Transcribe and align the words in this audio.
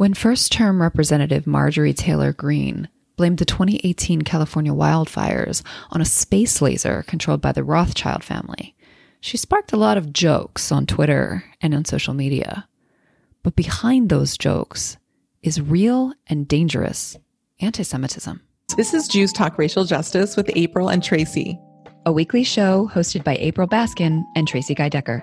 When 0.00 0.14
first 0.14 0.50
term 0.50 0.80
Representative 0.80 1.46
Marjorie 1.46 1.92
Taylor 1.92 2.32
Greene 2.32 2.88
blamed 3.16 3.36
the 3.36 3.44
2018 3.44 4.22
California 4.22 4.72
wildfires 4.72 5.62
on 5.90 6.00
a 6.00 6.06
space 6.06 6.62
laser 6.62 7.04
controlled 7.06 7.42
by 7.42 7.52
the 7.52 7.62
Rothschild 7.62 8.24
family, 8.24 8.74
she 9.20 9.36
sparked 9.36 9.74
a 9.74 9.76
lot 9.76 9.98
of 9.98 10.14
jokes 10.14 10.72
on 10.72 10.86
Twitter 10.86 11.44
and 11.60 11.74
on 11.74 11.84
social 11.84 12.14
media. 12.14 12.66
But 13.42 13.56
behind 13.56 14.08
those 14.08 14.38
jokes 14.38 14.96
is 15.42 15.60
real 15.60 16.14
and 16.28 16.48
dangerous 16.48 17.18
anti 17.60 17.82
Semitism. 17.82 18.40
This 18.78 18.94
is 18.94 19.06
Jews 19.06 19.34
Talk 19.34 19.58
Racial 19.58 19.84
Justice 19.84 20.34
with 20.34 20.50
April 20.56 20.88
and 20.88 21.04
Tracy, 21.04 21.60
a 22.06 22.12
weekly 22.12 22.42
show 22.42 22.88
hosted 22.94 23.22
by 23.22 23.36
April 23.36 23.68
Baskin 23.68 24.22
and 24.34 24.48
Tracy 24.48 24.74
Guy 24.74 24.88
Decker. 24.88 25.22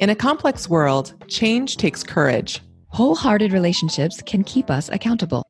In 0.00 0.10
a 0.10 0.16
complex 0.16 0.68
world, 0.68 1.14
change 1.28 1.76
takes 1.76 2.02
courage. 2.02 2.60
Wholehearted 2.92 3.52
relationships 3.52 4.20
can 4.20 4.44
keep 4.44 4.70
us 4.70 4.90
accountable. 4.90 5.46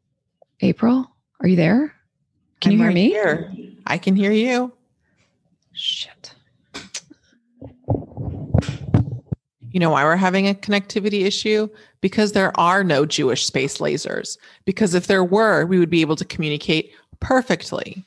April, 0.61 1.11
are 1.41 1.49
you 1.49 1.57
there? 1.57 1.93
Can 2.61 2.71
I'm 2.71 2.73
you 2.73 2.79
hear 2.79 2.87
right 2.87 2.95
me? 2.95 3.09
Here. 3.09 3.53
I 3.85 3.99
can 3.99 4.15
hear 4.15 4.31
you. 4.31 4.73
Shit. 5.73 6.35
You 9.73 9.81
know 9.81 9.91
why 9.91 10.05
we're 10.05 10.15
having 10.15 10.47
a 10.47 10.55
connectivity 10.55 11.25
issue? 11.25 11.69
Because 12.01 12.31
there 12.31 12.59
are 12.61 12.85
no 12.85 13.05
Jewish 13.05 13.45
space 13.45 13.79
lasers. 13.79 14.39
Because 14.65 14.95
if 14.95 15.09
there 15.09 15.25
were, 15.25 15.67
we 15.67 15.81
would 15.81 15.91
be 15.91 16.03
able 16.03 16.17
to 16.17 16.25
communicate 16.25 16.93
perfectly. 17.19 18.05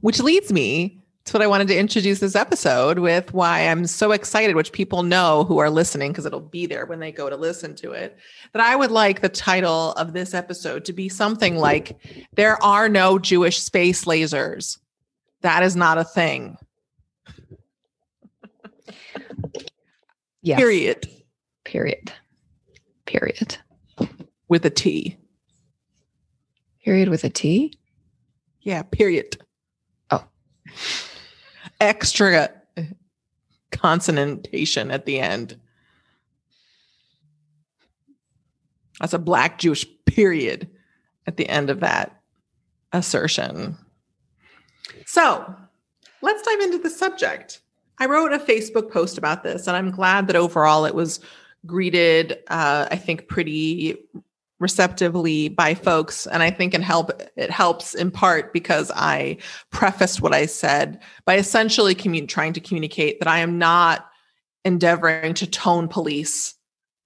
Which 0.00 0.20
leads 0.20 0.52
me 0.52 0.97
to 1.28 1.32
what 1.34 1.42
I 1.42 1.46
wanted 1.46 1.68
to 1.68 1.78
introduce 1.78 2.18
this 2.20 2.34
episode 2.34 2.98
with 2.98 3.32
why 3.32 3.68
I'm 3.68 3.86
so 3.86 4.12
excited, 4.12 4.56
which 4.56 4.72
people 4.72 5.02
know 5.02 5.44
who 5.44 5.58
are 5.58 5.70
listening, 5.70 6.10
because 6.10 6.26
it'll 6.26 6.40
be 6.40 6.66
there 6.66 6.86
when 6.86 7.00
they 7.00 7.12
go 7.12 7.30
to 7.30 7.36
listen 7.36 7.74
to 7.76 7.92
it. 7.92 8.18
That 8.52 8.62
I 8.62 8.76
would 8.76 8.90
like 8.90 9.20
the 9.20 9.28
title 9.28 9.92
of 9.92 10.12
this 10.12 10.34
episode 10.34 10.84
to 10.86 10.92
be 10.92 11.08
something 11.08 11.56
like 11.56 11.96
There 12.34 12.62
Are 12.62 12.88
No 12.88 13.18
Jewish 13.18 13.60
Space 13.60 14.04
Lasers. 14.04 14.78
That 15.42 15.62
is 15.62 15.76
not 15.76 15.98
a 15.98 16.04
thing. 16.04 16.56
Yes. 20.42 20.58
Period. 20.58 21.08
Period. 21.64 22.12
Period. 23.06 23.58
With 24.48 24.64
a 24.64 24.70
T. 24.70 25.16
Period 26.84 27.08
with 27.08 27.24
a 27.24 27.30
T? 27.30 27.78
Yeah, 28.62 28.82
period. 28.82 29.36
Oh. 30.10 30.24
Extra 31.80 32.50
consonantation 33.70 34.90
at 34.90 35.06
the 35.06 35.20
end. 35.20 35.58
That's 39.00 39.12
a 39.12 39.18
black 39.18 39.58
Jewish 39.58 39.86
period 40.06 40.68
at 41.26 41.36
the 41.36 41.48
end 41.48 41.70
of 41.70 41.80
that 41.80 42.20
assertion. 42.92 43.76
So 45.06 45.54
let's 46.22 46.42
dive 46.42 46.60
into 46.60 46.78
the 46.78 46.90
subject. 46.90 47.60
I 48.00 48.06
wrote 48.06 48.32
a 48.32 48.38
Facebook 48.38 48.90
post 48.90 49.18
about 49.18 49.42
this, 49.42 49.66
and 49.66 49.76
I'm 49.76 49.90
glad 49.90 50.26
that 50.26 50.36
overall 50.36 50.84
it 50.84 50.94
was 50.94 51.20
greeted, 51.66 52.38
uh, 52.48 52.86
I 52.90 52.96
think, 52.96 53.28
pretty 53.28 53.96
receptively 54.60 55.48
by 55.48 55.74
folks. 55.74 56.26
And 56.26 56.42
I 56.42 56.50
think 56.50 56.74
it 56.74 56.82
help 56.82 57.10
it 57.36 57.50
helps 57.50 57.94
in 57.94 58.10
part 58.10 58.52
because 58.52 58.90
I 58.94 59.38
prefaced 59.70 60.20
what 60.20 60.34
I 60.34 60.46
said 60.46 61.00
by 61.24 61.36
essentially 61.36 61.94
commun- 61.94 62.26
trying 62.26 62.52
to 62.54 62.60
communicate 62.60 63.20
that 63.20 63.28
I 63.28 63.38
am 63.38 63.58
not 63.58 64.06
endeavoring 64.64 65.34
to 65.34 65.46
tone 65.46 65.88
police 65.88 66.54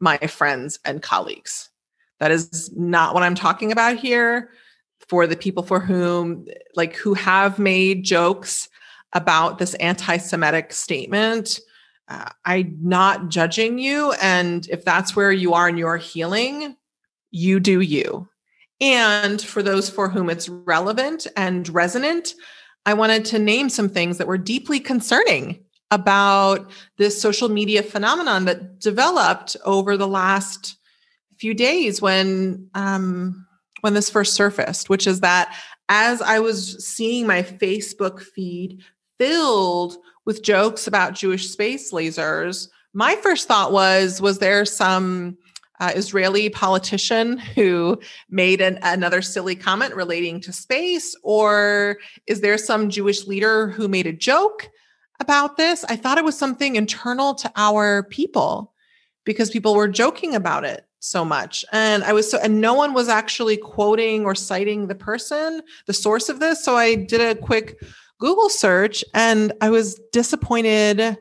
my 0.00 0.18
friends 0.18 0.78
and 0.84 1.02
colleagues. 1.02 1.70
That 2.18 2.30
is 2.30 2.72
not 2.76 3.14
what 3.14 3.22
I'm 3.22 3.34
talking 3.34 3.72
about 3.72 3.96
here. 3.96 4.50
For 5.08 5.26
the 5.26 5.36
people 5.36 5.64
for 5.64 5.80
whom, 5.80 6.46
like, 6.76 6.94
who 6.94 7.12
have 7.14 7.58
made 7.58 8.04
jokes 8.04 8.68
about 9.12 9.58
this 9.58 9.74
anti 9.74 10.16
Semitic 10.16 10.72
statement. 10.72 11.60
Uh, 12.08 12.30
I'm 12.44 12.78
not 12.80 13.28
judging 13.28 13.78
you. 13.78 14.12
And 14.22 14.66
if 14.68 14.84
that's 14.84 15.14
where 15.16 15.32
you 15.32 15.54
are 15.54 15.68
in 15.68 15.76
your 15.76 15.96
healing, 15.96 16.76
you 17.32 17.58
do 17.58 17.80
you. 17.80 18.28
And 18.80 19.40
for 19.42 19.62
those 19.62 19.90
for 19.90 20.08
whom 20.08 20.30
it's 20.30 20.48
relevant 20.48 21.26
and 21.36 21.68
resonant, 21.68 22.34
I 22.86 22.94
wanted 22.94 23.24
to 23.26 23.38
name 23.38 23.68
some 23.68 23.88
things 23.88 24.18
that 24.18 24.26
were 24.26 24.38
deeply 24.38 24.80
concerning 24.80 25.64
about 25.90 26.70
this 26.96 27.20
social 27.20 27.48
media 27.48 27.82
phenomenon 27.82 28.44
that 28.46 28.80
developed 28.80 29.56
over 29.64 29.96
the 29.96 30.08
last 30.08 30.76
few 31.38 31.54
days 31.54 32.00
when 32.00 32.68
um, 32.74 33.46
when 33.82 33.94
this 33.94 34.10
first 34.10 34.34
surfaced, 34.34 34.88
which 34.88 35.06
is 35.06 35.20
that 35.20 35.54
as 35.88 36.22
I 36.22 36.38
was 36.38 36.84
seeing 36.84 37.26
my 37.26 37.42
Facebook 37.42 38.20
feed 38.20 38.82
filled 39.18 39.96
with 40.24 40.42
jokes 40.42 40.86
about 40.86 41.14
Jewish 41.14 41.50
space 41.50 41.92
lasers, 41.92 42.68
my 42.94 43.16
first 43.16 43.46
thought 43.46 43.72
was 43.72 44.20
was 44.20 44.38
there 44.38 44.64
some 44.64 45.36
uh, 45.82 45.90
Israeli 45.96 46.48
politician 46.48 47.38
who 47.38 47.98
made 48.30 48.60
an, 48.60 48.78
another 48.82 49.20
silly 49.20 49.56
comment 49.56 49.96
relating 49.96 50.40
to 50.40 50.52
space? 50.52 51.16
Or 51.24 51.98
is 52.28 52.40
there 52.40 52.56
some 52.56 52.88
Jewish 52.88 53.26
leader 53.26 53.68
who 53.68 53.88
made 53.88 54.06
a 54.06 54.12
joke 54.12 54.70
about 55.18 55.56
this? 55.56 55.84
I 55.88 55.96
thought 55.96 56.18
it 56.18 56.24
was 56.24 56.38
something 56.38 56.76
internal 56.76 57.34
to 57.34 57.50
our 57.56 58.04
people 58.04 58.72
because 59.24 59.50
people 59.50 59.74
were 59.74 59.88
joking 59.88 60.36
about 60.36 60.64
it 60.64 60.86
so 61.00 61.24
much. 61.24 61.64
And 61.72 62.04
I 62.04 62.12
was 62.12 62.30
so, 62.30 62.38
and 62.38 62.60
no 62.60 62.74
one 62.74 62.94
was 62.94 63.08
actually 63.08 63.56
quoting 63.56 64.24
or 64.24 64.36
citing 64.36 64.86
the 64.86 64.94
person, 64.94 65.62
the 65.86 65.92
source 65.92 66.28
of 66.28 66.38
this. 66.38 66.64
So 66.64 66.76
I 66.76 66.94
did 66.94 67.20
a 67.20 67.34
quick 67.34 67.82
Google 68.20 68.48
search 68.48 69.04
and 69.14 69.52
I 69.60 69.70
was 69.70 70.00
disappointed, 70.12 71.18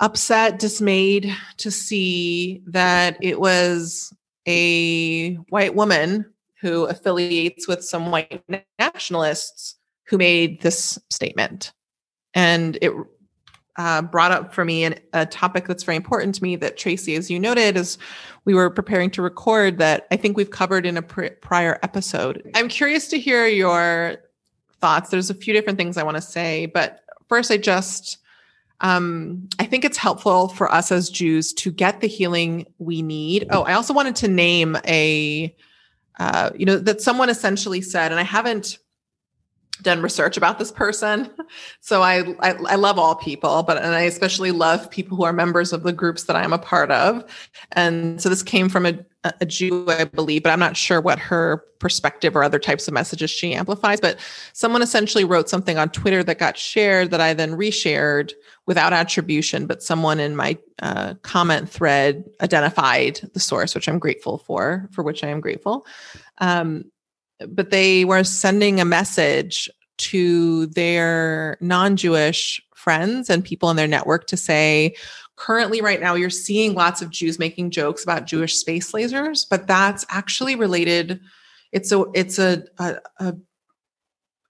upset, 0.00 0.58
dismayed 0.58 1.34
to 1.58 1.70
see 1.70 2.62
that 2.66 3.16
it 3.20 3.40
was 3.40 4.12
a 4.46 5.34
white 5.50 5.74
woman 5.74 6.24
who 6.60 6.84
affiliates 6.84 7.68
with 7.68 7.84
some 7.84 8.10
white 8.10 8.42
nationalists 8.78 9.76
who 10.04 10.18
made 10.18 10.60
this 10.62 10.98
statement. 11.10 11.72
And 12.34 12.78
it 12.82 12.92
uh, 13.76 14.02
brought 14.02 14.32
up 14.32 14.52
for 14.52 14.64
me 14.64 14.84
an, 14.84 14.94
a 15.12 15.24
topic 15.24 15.66
that's 15.66 15.84
very 15.84 15.96
important 15.96 16.34
to 16.34 16.42
me 16.42 16.56
that 16.56 16.76
Tracy, 16.76 17.14
as 17.14 17.30
you 17.30 17.38
noted, 17.38 17.76
as 17.76 17.96
we 18.44 18.54
were 18.54 18.68
preparing 18.68 19.10
to 19.10 19.22
record, 19.22 19.78
that 19.78 20.06
I 20.10 20.16
think 20.16 20.36
we've 20.36 20.50
covered 20.50 20.84
in 20.84 20.96
a 20.96 21.02
pr- 21.02 21.26
prior 21.40 21.78
episode. 21.82 22.50
I'm 22.54 22.68
curious 22.68 23.08
to 23.08 23.18
hear 23.18 23.46
your 23.46 24.16
thoughts. 24.80 25.10
There's 25.10 25.30
a 25.30 25.34
few 25.34 25.54
different 25.54 25.78
things 25.78 25.96
I 25.96 26.02
want 26.02 26.16
to 26.16 26.22
say, 26.22 26.66
but 26.66 27.00
first, 27.28 27.50
I 27.50 27.56
just 27.56 28.18
um, 28.80 29.48
I 29.58 29.64
think 29.64 29.84
it's 29.84 29.98
helpful 29.98 30.48
for 30.48 30.72
us 30.72 30.90
as 30.90 31.10
Jews 31.10 31.52
to 31.54 31.70
get 31.70 32.00
the 32.00 32.06
healing 32.06 32.66
we 32.78 33.02
need. 33.02 33.46
Oh, 33.50 33.62
I 33.62 33.74
also 33.74 33.92
wanted 33.92 34.16
to 34.16 34.28
name 34.28 34.76
a, 34.86 35.54
uh, 36.18 36.50
you 36.56 36.64
know, 36.64 36.76
that 36.78 37.00
someone 37.00 37.28
essentially 37.28 37.82
said, 37.82 38.10
and 38.10 38.20
I 38.20 38.24
haven't 38.24 38.78
done 39.82 40.02
research 40.02 40.36
about 40.36 40.58
this 40.58 40.72
person. 40.72 41.30
So 41.80 42.02
I, 42.02 42.34
I, 42.40 42.52
I 42.68 42.74
love 42.76 42.98
all 42.98 43.14
people, 43.14 43.62
but 43.62 43.76
and 43.78 43.94
I 43.94 44.02
especially 44.02 44.50
love 44.50 44.90
people 44.90 45.16
who 45.16 45.24
are 45.24 45.32
members 45.32 45.72
of 45.72 45.82
the 45.82 45.92
groups 45.92 46.24
that 46.24 46.36
I'm 46.36 46.52
a 46.52 46.58
part 46.58 46.90
of. 46.90 47.24
And 47.72 48.20
so 48.20 48.28
this 48.28 48.42
came 48.42 48.68
from 48.68 48.86
a, 48.86 48.98
a 49.24 49.46
Jew, 49.46 49.86
I 49.88 50.04
believe, 50.04 50.42
but 50.42 50.50
I'm 50.50 50.60
not 50.60 50.76
sure 50.76 51.00
what 51.00 51.18
her 51.18 51.64
perspective 51.78 52.36
or 52.36 52.44
other 52.44 52.58
types 52.58 52.86
of 52.86 52.94
messages 52.94 53.30
she 53.30 53.54
amplifies. 53.54 54.00
But 54.00 54.18
someone 54.52 54.82
essentially 54.82 55.24
wrote 55.24 55.48
something 55.48 55.78
on 55.78 55.88
Twitter 55.90 56.22
that 56.22 56.38
got 56.38 56.56
shared 56.56 57.10
that 57.10 57.20
I 57.20 57.34
then 57.34 57.52
reshared 57.52 58.32
without 58.66 58.92
attribution, 58.92 59.66
but 59.66 59.82
someone 59.82 60.20
in 60.20 60.36
my 60.36 60.56
uh, 60.80 61.14
comment 61.22 61.68
thread 61.68 62.24
identified 62.40 63.20
the 63.34 63.40
source, 63.40 63.74
which 63.74 63.88
I'm 63.88 63.98
grateful 63.98 64.38
for, 64.38 64.88
for 64.92 65.02
which 65.02 65.24
I 65.24 65.28
am 65.28 65.40
grateful. 65.40 65.86
Um, 66.38 66.84
but 67.48 67.70
they 67.70 68.04
were 68.04 68.24
sending 68.24 68.80
a 68.80 68.84
message 68.84 69.68
to 69.98 70.66
their 70.66 71.58
non-Jewish 71.60 72.62
friends 72.74 73.28
and 73.28 73.44
people 73.44 73.70
in 73.70 73.76
their 73.76 73.86
network 73.86 74.26
to 74.26 74.36
say, 74.36 74.94
currently 75.36 75.80
right 75.80 76.00
now 76.00 76.14
you're 76.14 76.30
seeing 76.30 76.74
lots 76.74 77.02
of 77.02 77.10
Jews 77.10 77.38
making 77.38 77.70
jokes 77.70 78.02
about 78.02 78.26
Jewish 78.26 78.56
space 78.56 78.92
lasers, 78.92 79.46
but 79.48 79.66
that's 79.66 80.06
actually 80.08 80.54
related. 80.54 81.20
It's 81.72 81.92
a 81.92 82.04
it's 82.14 82.38
a, 82.38 82.64
a, 82.78 82.96
a 83.18 83.34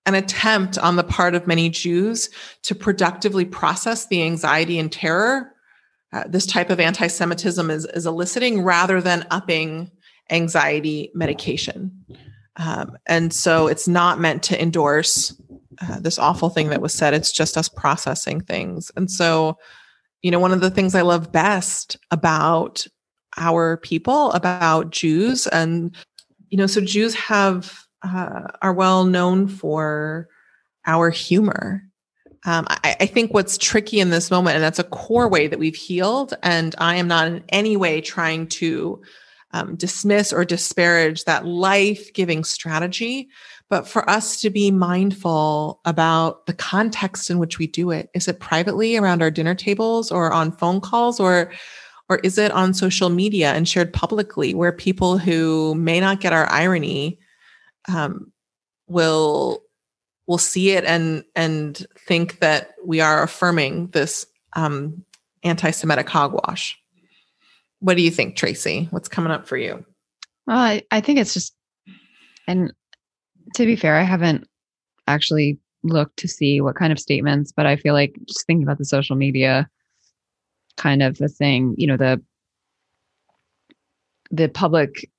an 0.07 0.15
attempt 0.15 0.79
on 0.79 0.97
the 0.97 1.05
part 1.05 1.35
of 1.35 1.47
many 1.47 1.69
Jews 1.69 2.31
to 2.63 2.75
productively 2.75 3.45
process 3.45 4.07
the 4.07 4.23
anxiety 4.23 4.79
and 4.79 4.91
terror 4.91 5.53
uh, 6.13 6.25
this 6.27 6.47
type 6.47 6.71
of 6.71 6.81
anti-Semitism 6.81 7.71
is, 7.71 7.85
is 7.87 8.07
eliciting 8.07 8.63
rather 8.63 9.01
than 9.01 9.27
upping 9.31 9.91
anxiety 10.31 11.11
medication. 11.15 12.05
Um, 12.57 12.99
and 13.07 13.33
so 13.33 13.69
it's 13.69 13.89
not 13.89 14.21
meant 14.21 14.43
to 14.45 14.61
endorse 14.61 15.35
uh, 15.81 16.01
this 16.01 16.19
awful 16.19 16.51
thing 16.51 16.69
that 16.69 16.83
was 16.83 16.93
said. 16.93 17.15
It's 17.15 17.33
just 17.33 17.57
us 17.57 17.69
processing 17.69 18.41
things. 18.41 18.91
And 18.97 19.11
so, 19.11 19.57
you 20.23 20.31
know, 20.31 20.39
one 20.39 20.53
of 20.53 20.61
the 20.61 20.71
things 20.71 20.95
I 20.95 21.03
love 21.03 21.33
best 21.33 21.97
about 22.11 22.87
our 23.37 23.77
people, 23.79 24.33
about 24.33 24.91
Jews. 24.91 25.47
And, 25.47 25.97
you 26.51 26.59
know, 26.59 26.67
so 26.67 26.81
Jews 26.81 27.15
have, 27.15 27.87
uh, 28.03 28.43
are 28.61 28.75
well 28.75 29.05
known 29.05 29.49
for 29.49 30.29
our 30.87 31.11
humor. 31.11 31.85
Um, 32.47 32.67
I, 32.69 32.97
I 33.01 33.07
think 33.07 33.35
what's 33.35 33.59
tricky 33.59 34.01
in 34.01 34.11
this 34.11 34.31
moment, 34.31 34.57
and 34.57 34.65
that's 34.65 34.79
a 34.79 34.85
core 34.85 35.29
way 35.29 35.47
that 35.47 35.59
we've 35.59 35.77
healed, 35.77 36.35
and 36.43 36.75
I 36.79 36.97
am 36.97 37.07
not 37.07 37.27
in 37.27 37.45
any 37.51 37.77
way 37.77 38.01
trying 38.01 38.47
to 38.49 39.03
um, 39.53 39.75
dismiss 39.77 40.33
or 40.33 40.45
disparage 40.45 41.25
that 41.25 41.47
life 41.47 42.13
giving 42.13 42.45
strategy, 42.45 43.29
but 43.69 43.87
for 43.87 44.09
us 44.09 44.41
to 44.41 44.51
be 44.51 44.71
mindful 44.71 45.81
about 45.85 46.47
the 46.47 46.53
context 46.53 47.31
in 47.31 47.39
which 47.39 47.59
we 47.59 47.67
do 47.67 47.91
it. 47.91 48.11
Is 48.15 48.29
it 48.29 48.41
privately 48.41 48.97
around 48.97 49.23
our 49.23 49.31
dinner 49.31 49.55
tables 49.55 50.11
or 50.11 50.33
on 50.33 50.53
phone 50.53 50.81
calls 50.81 51.21
or 51.21 51.53
or 52.09 52.19
is 52.19 52.39
it 52.39 52.51
on 52.51 52.75
social 52.75 53.09
media 53.09 53.53
and 53.53 53.69
shared 53.69 53.93
publicly 53.93 54.53
where 54.53 54.73
people 54.73 55.17
who 55.17 55.77
may 55.77 56.01
not 56.01 56.21
get 56.21 56.33
our 56.33 56.51
irony 56.51 57.21
um, 57.89 58.33
will 58.89 59.63
will 60.27 60.39
see 60.39 60.71
it 60.71 60.85
and 60.85 61.25
and 61.37 61.87
think 61.97 62.41
that 62.41 62.75
we 62.85 63.01
are 63.01 63.23
affirming 63.23 63.89
this 63.89 64.27
um, 64.55 65.05
anti-Semitic 65.45 66.09
hogwash? 66.09 66.80
What 67.81 67.97
do 67.97 68.03
you 68.03 68.11
think, 68.11 68.37
Tracy? 68.37 68.89
What's 68.91 69.09
coming 69.09 69.33
up 69.33 69.47
for 69.47 69.57
you? 69.57 69.85
Well, 70.47 70.59
I, 70.59 70.83
I 70.91 71.01
think 71.01 71.19
it's 71.19 71.35
just, 71.35 71.55
and 72.47 72.73
to 73.55 73.67
be 73.67 73.77
fair, 73.77 73.97
I 73.97 74.03
haven't 74.03 74.47
actually 75.07 75.59
looked 75.83 76.19
to 76.19 76.29
see 76.29 76.61
what 76.61 76.77
kind 76.77 76.93
of 76.93 76.99
statements, 76.99 77.53
but 77.53 77.67
I 77.67 77.77
feel 77.77 77.95
like 77.95 78.15
just 78.27 78.47
thinking 78.47 78.63
about 78.63 78.79
the 78.79 78.85
social 78.85 79.17
media 79.17 79.69
kind 80.77 81.03
of 81.03 81.19
the 81.19 81.29
thing, 81.29 81.75
you 81.77 81.87
know, 81.87 81.97
the 81.97 82.23
the 84.31 84.49
public 84.49 85.11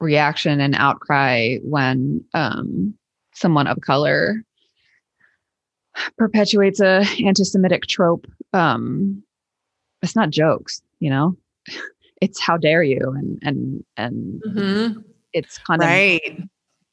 reaction 0.00 0.60
and 0.60 0.74
outcry 0.74 1.56
when 1.62 2.24
um, 2.34 2.94
someone 3.34 3.66
of 3.66 3.80
color 3.80 4.42
perpetuates 6.16 6.80
a 6.80 7.04
anti-Semitic 7.24 7.86
trope. 7.86 8.26
Um, 8.52 9.22
it's 10.02 10.16
not 10.16 10.30
jokes, 10.30 10.82
you 11.00 11.10
know. 11.10 11.36
It's 12.20 12.40
how 12.40 12.56
dare 12.56 12.82
you, 12.82 12.98
and 13.16 13.38
and 13.42 13.84
and 13.96 14.42
mm-hmm. 14.42 15.00
it's 15.32 15.58
kind 15.58 15.82
of 15.82 15.88
right. 15.88 16.38
of 16.38 16.48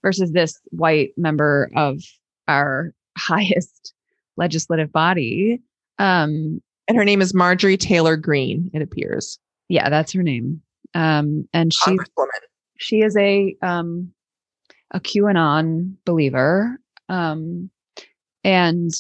versus 0.06 0.31
this 0.31 0.60
white 0.69 1.13
member 1.18 1.69
of 1.75 2.00
our 2.48 2.94
highest 3.18 3.94
legislative 4.38 4.92
body. 4.92 5.62
Um, 5.98 6.62
and 6.88 6.95
her 6.95 7.04
name 7.04 7.22
is 7.22 7.33
Marjorie 7.33 7.77
Taylor 7.77 8.16
Greene, 8.16 8.69
it 8.74 8.81
appears. 8.81 9.39
Yeah, 9.68 9.89
that's 9.89 10.12
her 10.13 10.22
name. 10.22 10.62
Um, 10.94 11.50
and 11.51 11.74
she, 11.74 11.98
she 12.77 13.01
is 13.01 13.18
a, 13.18 13.56
um, 13.63 14.13
a 14.92 15.00
QAnon 15.00 15.95
believer. 16.06 16.80
Um, 17.10 17.72
and 18.44 18.92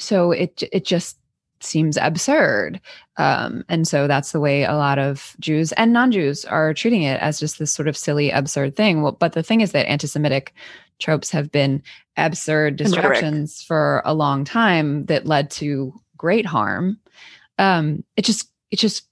so 0.00 0.32
it, 0.32 0.64
it 0.72 0.84
just 0.84 1.16
seems 1.64 1.96
absurd. 1.96 2.80
Um, 3.16 3.64
and 3.68 3.86
so 3.86 4.06
that's 4.06 4.32
the 4.32 4.40
way 4.40 4.64
a 4.64 4.74
lot 4.74 4.98
of 4.98 5.36
Jews 5.40 5.72
and 5.72 5.92
non 5.92 6.12
Jews 6.12 6.44
are 6.44 6.74
treating 6.74 7.02
it 7.02 7.20
as 7.20 7.40
just 7.40 7.58
this 7.58 7.72
sort 7.72 7.88
of 7.88 7.96
silly, 7.96 8.30
absurd 8.30 8.76
thing. 8.76 9.02
Well, 9.02 9.12
but 9.12 9.32
the 9.32 9.42
thing 9.42 9.60
is 9.60 9.72
that 9.72 9.88
anti 9.88 10.06
Semitic 10.06 10.54
tropes 10.98 11.30
have 11.30 11.50
been 11.50 11.82
absurd 12.16 12.76
distractions 12.76 13.62
for 13.62 14.02
a 14.04 14.14
long 14.14 14.44
time 14.44 15.06
that 15.06 15.26
led 15.26 15.50
to 15.50 15.92
great 16.16 16.46
harm. 16.46 16.98
Um, 17.58 18.04
it 18.16 18.24
just, 18.24 18.48
it's 18.70 18.82
just 18.82 19.04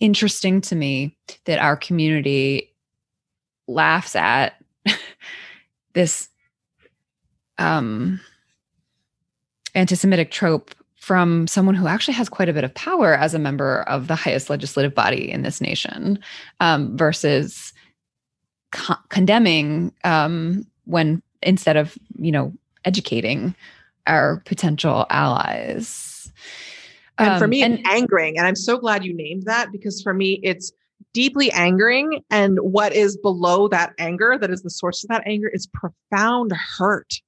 interesting 0.00 0.60
to 0.60 0.74
me 0.74 1.16
that 1.44 1.58
our 1.58 1.76
community 1.76 2.74
laughs 3.66 4.14
at 4.14 4.62
this 5.94 6.28
um 7.56 8.20
anti-Semitic 9.74 10.30
trope 10.30 10.74
from 11.04 11.46
someone 11.46 11.74
who 11.74 11.86
actually 11.86 12.14
has 12.14 12.30
quite 12.30 12.48
a 12.48 12.52
bit 12.54 12.64
of 12.64 12.72
power 12.72 13.12
as 13.12 13.34
a 13.34 13.38
member 13.38 13.82
of 13.82 14.08
the 14.08 14.14
highest 14.14 14.48
legislative 14.48 14.94
body 14.94 15.30
in 15.30 15.42
this 15.42 15.60
nation 15.60 16.18
um, 16.60 16.96
versus 16.96 17.74
co- 18.72 18.94
condemning 19.10 19.92
um, 20.04 20.66
when 20.86 21.22
instead 21.42 21.76
of 21.76 21.98
you 22.16 22.32
know 22.32 22.54
educating 22.86 23.54
our 24.06 24.40
potential 24.46 25.04
allies. 25.10 26.32
And 27.18 27.38
for 27.38 27.48
me 27.48 27.62
um, 27.62 27.72
and, 27.72 27.86
angering 27.86 28.38
and 28.38 28.46
i'm 28.46 28.56
so 28.56 28.76
glad 28.76 29.04
you 29.04 29.14
named 29.14 29.44
that 29.44 29.70
because 29.70 30.02
for 30.02 30.14
me 30.14 30.40
it's 30.42 30.72
deeply 31.12 31.52
angering 31.52 32.24
and 32.30 32.58
what 32.60 32.92
is 32.94 33.16
below 33.18 33.68
that 33.68 33.92
anger 33.98 34.38
that 34.40 34.50
is 34.50 34.62
the 34.62 34.70
source 34.70 35.04
of 35.04 35.08
that 35.08 35.22
anger 35.26 35.48
is 35.48 35.68
profound 35.68 36.52
hurt. 36.52 37.20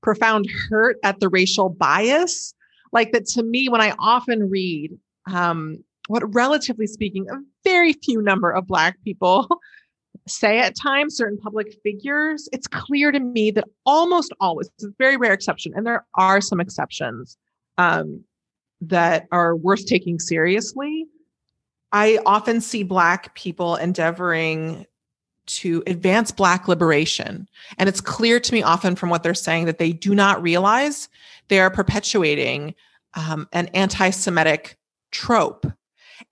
Profound 0.00 0.48
hurt 0.70 0.96
at 1.02 1.18
the 1.18 1.28
racial 1.28 1.68
bias 1.68 2.54
like 2.96 3.12
that 3.12 3.26
to 3.26 3.42
me 3.44 3.68
when 3.68 3.80
i 3.80 3.94
often 3.98 4.50
read 4.50 4.90
um, 5.32 5.78
what 6.08 6.22
relatively 6.34 6.86
speaking 6.86 7.26
a 7.30 7.36
very 7.64 7.92
few 7.92 8.20
number 8.20 8.50
of 8.50 8.66
black 8.66 8.96
people 9.04 9.46
say 10.28 10.58
at 10.58 10.74
times 10.74 11.16
certain 11.16 11.38
public 11.38 11.76
figures 11.84 12.48
it's 12.52 12.66
clear 12.66 13.12
to 13.12 13.20
me 13.20 13.52
that 13.52 13.64
almost 13.84 14.32
always 14.40 14.68
it's 14.74 14.84
a 14.84 14.88
very 14.98 15.16
rare 15.16 15.32
exception 15.32 15.72
and 15.76 15.86
there 15.86 16.04
are 16.16 16.40
some 16.40 16.58
exceptions 16.58 17.36
um, 17.78 18.24
that 18.80 19.26
are 19.32 19.56
worth 19.56 19.86
taking 19.86 20.18
seriously. 20.18 21.06
I 21.92 22.18
often 22.26 22.60
see 22.60 22.82
black 22.82 23.34
people 23.34 23.76
endeavoring 23.76 24.86
to 25.46 25.82
advance 25.86 26.30
Black 26.30 26.68
liberation. 26.68 27.48
And 27.78 27.88
it's 27.88 28.00
clear 28.00 28.40
to 28.40 28.52
me 28.52 28.62
often 28.62 28.96
from 28.96 29.10
what 29.10 29.22
they're 29.22 29.34
saying 29.34 29.66
that 29.66 29.78
they 29.78 29.92
do 29.92 30.14
not 30.14 30.42
realize 30.42 31.08
they 31.48 31.60
are 31.60 31.70
perpetuating 31.70 32.74
um, 33.14 33.48
an 33.52 33.66
anti 33.68 34.10
Semitic 34.10 34.76
trope. 35.10 35.66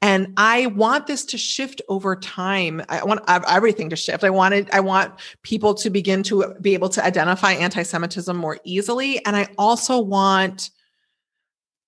And 0.01 0.35
I 0.37 0.67
want 0.67 1.07
this 1.07 1.25
to 1.27 1.39
shift 1.39 1.81
over 1.89 2.17
time. 2.17 2.83
I 2.89 3.05
want 3.05 3.21
everything 3.29 3.91
to 3.91 3.97
shift. 3.97 4.25
I 4.25 4.31
wanted, 4.31 4.69
I 4.73 4.81
want 4.81 5.15
people 5.43 5.75
to 5.75 5.91
begin 5.91 6.23
to 6.25 6.55
be 6.61 6.75
able 6.75 6.89
to 6.91 7.05
identify 7.05 7.53
anti-Semitism 7.53 8.37
more 8.37 8.59
easily. 8.65 9.25
And 9.25 9.37
I 9.37 9.49
also 9.57 9.99
want 9.99 10.71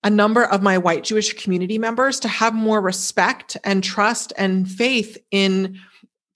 a 0.03 0.09
number 0.09 0.45
of 0.45 0.61
my 0.61 0.77
white 0.77 1.03
Jewish 1.03 1.33
community 1.33 1.77
members 1.77 2.19
to 2.21 2.27
have 2.27 2.53
more 2.53 2.81
respect 2.81 3.57
and 3.63 3.83
trust 3.83 4.31
and 4.37 4.69
faith 4.69 5.17
in 5.31 5.79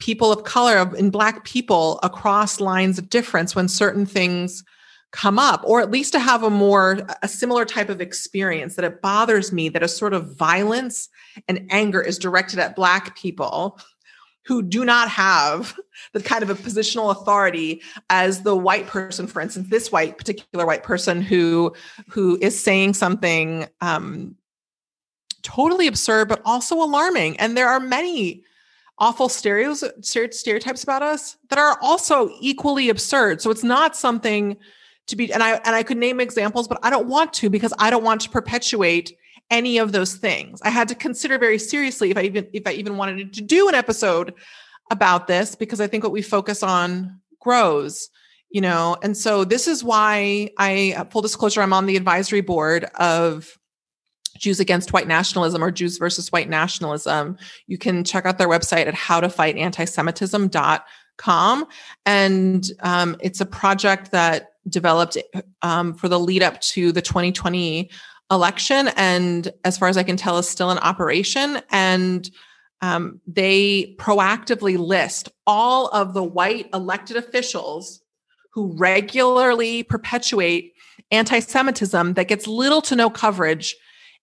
people 0.02 0.32
of 0.32 0.44
color 0.44 0.94
in 0.96 1.10
black 1.10 1.46
people 1.46 2.00
across 2.04 2.60
lines 2.60 3.00
of 3.00 3.10
difference 3.10 3.56
when 3.56 3.68
certain 3.68 4.06
things 4.06 4.64
come 5.12 5.38
up 5.38 5.62
or 5.66 5.82
at 5.82 5.92
least 5.92 6.14
to 6.14 6.20
have 6.20 6.44
a 6.44 6.50
more 6.50 7.00
a 7.22 7.28
similar 7.28 7.66
type 7.66 7.90
of 7.90 8.02
experience 8.02 8.76
that 8.76 8.86
it 8.86 9.02
bothers 9.02 9.52
me 9.52 9.70
that 9.70 9.84
a 9.84 9.88
sort 9.88 10.14
of 10.14 10.36
violence 10.38 11.10
and 11.48 11.68
anger 11.70 12.02
is 12.02 12.18
directed 12.18 12.60
at 12.60 12.76
black 12.76 13.16
people 13.16 13.80
who 14.46 14.62
do 14.62 14.84
not 14.84 15.10
have 15.10 15.78
the 16.14 16.24
kind 16.24 16.44
of 16.44 16.50
a 16.50 16.56
positional 16.56 17.12
authority 17.12 17.82
as 18.10 18.44
the 18.44 18.56
white 18.56 18.88
person 18.88 19.28
for 19.28 19.42
instance 19.42 19.70
this 19.70 19.92
white 19.92 20.18
particular 20.18 20.66
white 20.66 20.84
person 20.84 21.22
who 21.22 21.74
who 22.08 22.38
is 22.42 22.58
saying 22.58 22.94
something 22.94 23.68
um 23.82 24.36
totally 25.42 25.88
absurd 25.88 26.28
but 26.30 26.42
also 26.46 26.76
alarming. 26.76 27.38
And 27.38 27.56
there 27.56 27.68
are 27.68 27.80
many 27.80 28.44
awful 29.02 29.28
stereotypes 29.28 30.84
about 30.84 31.02
us 31.02 31.36
that 31.50 31.58
are 31.58 31.78
also 31.82 32.30
equally 32.40 32.88
absurd. 32.88 33.42
So 33.42 33.50
it's 33.50 33.64
not 33.64 33.96
something 33.98 34.56
to 35.08 35.16
be 35.16 35.34
and 35.34 35.42
I 35.42 35.56
and 35.66 35.76
I 35.76 35.82
could 35.82 35.98
name 35.98 36.22
examples, 36.22 36.68
but 36.68 36.80
I 36.84 36.92
don't 36.92 37.08
want 37.08 37.34
to 37.34 37.50
because 37.50 37.74
I 37.80 37.90
don't 37.90 38.04
want 38.04 38.22
to 38.22 38.30
perpetuate 38.30 39.18
any 39.50 39.80
of 39.80 39.92
those 39.92 40.16
things. 40.16 40.62
I 40.62 40.70
had 40.70 40.88
to 40.90 40.96
consider 40.96 41.40
very 41.40 41.58
seriously 41.58 42.12
if 42.12 42.18
I 42.18 42.22
even 42.22 42.48
if 42.54 42.68
I 42.68 42.74
even 42.74 42.96
wanted 42.96 43.34
to 43.34 43.42
do 43.42 43.68
an 43.68 43.74
episode 43.74 44.36
about 44.92 45.26
this 45.28 45.56
because 45.56 45.82
I 45.82 45.88
think 45.88 46.04
what 46.04 46.14
we 46.14 46.22
focus 46.22 46.62
on 46.62 47.20
grows, 47.40 48.10
you 48.52 48.62
know. 48.62 48.98
And 49.02 49.18
so 49.18 49.44
this 49.44 49.68
is 49.68 49.84
why 49.84 50.52
I 50.60 50.94
uh, 50.96 51.06
full 51.06 51.24
disclosure 51.24 51.64
I'm 51.64 51.74
on 51.74 51.88
the 51.88 51.98
advisory 51.98 52.42
board 52.42 52.84
of 52.96 53.58
Jews 54.42 54.60
Against 54.60 54.92
White 54.92 55.08
Nationalism 55.08 55.64
or 55.64 55.72
Jews 55.72 55.98
versus 55.98 56.30
White 56.32 56.50
Nationalism, 56.50 57.38
you 57.68 57.78
can 57.78 58.04
check 58.04 58.26
out 58.26 58.40
their 58.40 58.50
website 58.50 58.88
at 58.88 58.96
howtofightantisemitism.com. 58.96 61.68
And 62.06 62.68
um, 62.82 63.16
it's 63.22 63.40
a 63.40 63.46
project 63.46 64.12
that 64.12 64.50
developed 64.68 65.18
um, 65.62 65.94
for 65.94 66.10
the 66.10 66.20
lead 66.20 66.44
up 66.44 66.60
to 66.62 66.92
the 66.92 67.02
2020 67.02 67.90
election. 68.32 68.90
And 68.98 69.54
as 69.64 69.78
far 69.78 69.88
as 69.90 69.98
I 69.98 70.04
can 70.04 70.18
tell, 70.18 70.40
is 70.40 70.50
still 70.50 70.72
in 70.72 70.80
operation. 70.80 71.62
And 71.70 72.28
um, 72.82 73.22
they 73.28 73.96
proactively 74.00 74.76
list 74.78 75.30
all 75.46 75.88
of 75.90 76.16
the 76.16 76.24
white 76.24 76.68
elected 76.74 77.16
officials 77.16 78.02
who 78.54 78.76
regularly 78.76 79.84
perpetuate 79.84 80.74
anti 81.12 81.40
Semitism 81.40 82.14
that 82.14 82.28
gets 82.28 82.48
little 82.48 82.82
to 82.82 82.96
no 82.96 83.10
coverage 83.10 83.76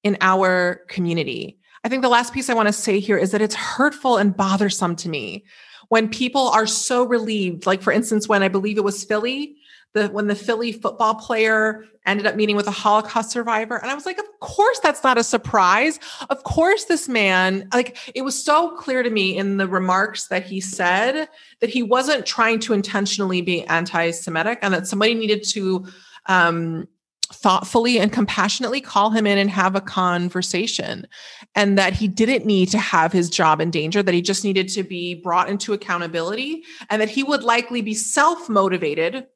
in 0.03 0.17
our 0.21 0.83
community. 0.89 1.59
I 1.85 1.89
think 1.89 2.03
the 2.03 2.09
last 2.09 2.33
piece 2.33 2.51
I 2.51 2.55
want 2.55 2.69
to 2.69 2.73
say 2.73 3.01
here 3.01 3.17
is 3.17 3.31
that 3.31 3.43
it's 3.43 3.55
hurtful 3.55 4.17
and 4.17 4.37
bothersome 4.37 4.97
to 4.97 5.09
me 5.09 5.45
when 5.89 6.09
people 6.09 6.49
are 6.49 6.67
so 6.67 7.05
relieved. 7.05 7.67
Like, 7.67 7.83
for 7.83 7.93
instance, 7.93 8.29
when 8.29 8.43
I 8.43 8.49
believe 8.49 8.79
it 8.79 8.85
was 8.85 9.05
Philly, 9.05 9.57
the 9.95 10.09
when 10.09 10.27
the 10.27 10.35
Philly 10.35 10.73
football 10.73 11.15
player 11.15 11.85
ended 12.09 12.27
up 12.27 12.37
meeting 12.37 12.57
with 12.57 12.67
a 12.67 12.73
Holocaust 12.73 13.31
survivor. 13.31 13.77
And 13.77 13.91
I 13.91 13.95
was 13.95 14.07
like, 14.07 14.19
of 14.19 14.25
course, 14.41 14.81
that's 14.81 15.05
not 15.05 15.19
a 15.19 15.25
surprise. 15.25 16.01
Of 16.31 16.43
course, 16.43 16.87
this 16.87 17.07
man, 17.07 17.69
like, 17.73 17.99
it 18.15 18.23
was 18.23 18.43
so 18.43 18.75
clear 18.77 19.03
to 19.03 19.11
me 19.11 19.37
in 19.37 19.59
the 19.59 19.69
remarks 19.69 20.29
that 20.29 20.45
he 20.45 20.61
said 20.61 21.29
that 21.61 21.71
he 21.71 21.83
wasn't 21.83 22.25
trying 22.25 22.61
to 22.61 22.73
intentionally 22.73 23.43
be 23.43 23.65
anti 23.67 24.11
Semitic 24.11 24.59
and 24.63 24.73
that 24.73 24.87
somebody 24.87 25.15
needed 25.15 25.45
to 25.51 25.87
um, 26.27 26.89
thoughtfully 27.33 27.99
and 27.99 28.13
compassionately 28.13 28.81
call 28.81 29.11
him 29.11 29.27
in 29.27 29.39
and 29.39 29.51
have 29.51 29.75
a 29.77 29.81
conversation 29.81 31.07
and 31.55 31.77
that 31.77 31.93
he 31.93 32.09
didn't 32.09 32.47
need 32.47 32.69
to 32.71 32.79
have 32.79 33.13
his 33.13 33.29
job 33.29 33.61
in 33.61 33.71
danger 33.71 34.03
that 34.03 34.15
he 34.15 34.23
just 34.23 34.45
needed 34.45 34.69
to 34.69 34.83
be 34.83 35.15
brought 35.15 35.49
into 35.49 35.73
accountability 35.73 36.63
and 36.89 37.03
that 37.03 37.11
he 37.11 37.23
would 37.23 37.43
likely 37.43 37.83
be 37.83 37.95
self-motivated 37.95 39.27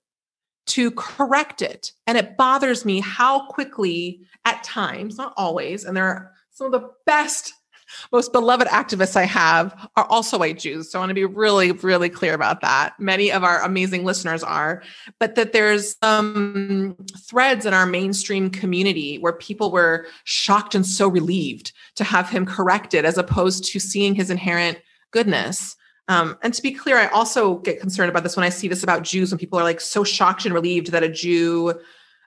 to 0.64 0.90
correct 0.92 1.60
it. 1.60 1.92
And 2.06 2.16
it 2.16 2.36
bothers 2.36 2.84
me 2.84 3.00
how 3.00 3.46
quickly 3.46 4.20
at 4.44 4.62
times 4.64 5.18
not 5.18 5.34
always 5.36 5.84
and 5.84 5.96
there 5.96 6.06
are 6.06 6.32
some 6.50 6.72
of 6.72 6.80
the 6.80 6.88
best 7.06 7.52
most 8.10 8.32
beloved 8.32 8.68
activists 8.68 9.16
I 9.16 9.24
have 9.24 9.88
are 9.96 10.04
also 10.04 10.38
white 10.38 10.58
Jews. 10.58 10.90
So 10.90 10.98
I 10.98 11.02
want 11.02 11.10
to 11.10 11.14
be 11.14 11.24
really, 11.24 11.72
really 11.72 12.08
clear 12.08 12.34
about 12.34 12.60
that. 12.60 12.98
Many 12.98 13.30
of 13.32 13.44
our 13.44 13.62
amazing 13.62 14.04
listeners 14.04 14.42
are, 14.42 14.82
but 15.18 15.34
that 15.34 15.52
there's 15.52 15.96
some 16.02 16.96
threads 17.18 17.66
in 17.66 17.74
our 17.74 17.86
mainstream 17.86 18.50
community 18.50 19.18
where 19.18 19.32
people 19.32 19.70
were 19.70 20.06
shocked 20.24 20.74
and 20.74 20.86
so 20.86 21.08
relieved 21.08 21.72
to 21.96 22.04
have 22.04 22.28
him 22.28 22.46
corrected 22.46 23.04
as 23.04 23.18
opposed 23.18 23.64
to 23.72 23.78
seeing 23.78 24.14
his 24.14 24.30
inherent 24.30 24.78
goodness. 25.10 25.76
Um, 26.08 26.36
and 26.42 26.52
to 26.52 26.62
be 26.62 26.72
clear, 26.72 26.98
I 26.98 27.06
also 27.08 27.58
get 27.58 27.80
concerned 27.80 28.10
about 28.10 28.22
this 28.22 28.36
when 28.36 28.44
I 28.44 28.48
see 28.48 28.68
this 28.68 28.82
about 28.82 29.02
Jews, 29.02 29.30
when 29.30 29.38
people 29.38 29.58
are 29.58 29.64
like 29.64 29.80
so 29.80 30.04
shocked 30.04 30.44
and 30.44 30.54
relieved 30.54 30.88
that 30.88 31.04
a 31.04 31.08
Jew 31.08 31.74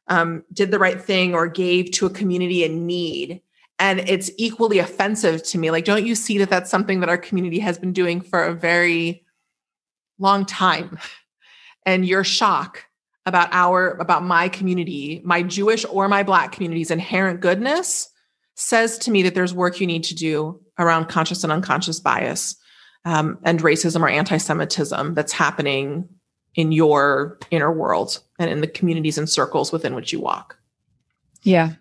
um, 0.07 0.43
did 0.53 0.71
the 0.71 0.79
right 0.79 1.01
thing 1.01 1.33
or 1.33 1.47
gave 1.47 1.91
to 1.91 2.05
a 2.05 2.09
community 2.09 2.63
in 2.63 2.85
need 2.85 3.41
and 3.79 3.99
it's 4.01 4.31
equally 4.37 4.79
offensive 4.79 5.43
to 5.43 5.57
me. 5.57 5.71
Like 5.71 5.85
don't 5.85 6.05
you 6.05 6.15
see 6.15 6.37
that 6.39 6.49
that's 6.49 6.69
something 6.69 6.99
that 7.01 7.09
our 7.09 7.17
community 7.17 7.59
has 7.59 7.77
been 7.77 7.93
doing 7.93 8.21
for 8.21 8.43
a 8.43 8.53
very 8.53 9.23
long 10.19 10.45
time? 10.45 10.99
And 11.87 12.03
your 12.03 12.23
shock 12.23 12.83
about 13.25 13.49
our 13.51 13.91
about 13.99 14.23
my 14.23 14.47
community 14.49 15.21
my 15.23 15.41
jewish 15.41 15.85
or 15.89 16.07
my 16.07 16.23
black 16.23 16.51
community's 16.51 16.91
inherent 16.91 17.41
goodness 17.41 18.09
says 18.55 18.97
to 18.99 19.11
me 19.11 19.23
that 19.23 19.35
there's 19.35 19.53
work 19.53 19.79
you 19.79 19.87
need 19.87 20.03
to 20.03 20.15
do 20.15 20.59
around 20.79 21.07
conscious 21.07 21.43
and 21.43 21.51
unconscious 21.51 21.99
bias 21.99 22.55
um, 23.03 23.37
and 23.43 23.61
racism 23.61 24.01
or 24.01 24.09
anti-semitism 24.09 25.13
that's 25.13 25.33
happening 25.33 26.07
in 26.55 26.71
your 26.71 27.37
inner 27.51 27.71
world 27.71 28.19
and 28.39 28.49
in 28.49 28.61
the 28.61 28.67
communities 28.67 29.17
and 29.17 29.29
circles 29.29 29.71
within 29.71 29.93
which 29.93 30.13
you 30.13 30.19
walk. 30.19 30.57
Yeah. 31.43 31.73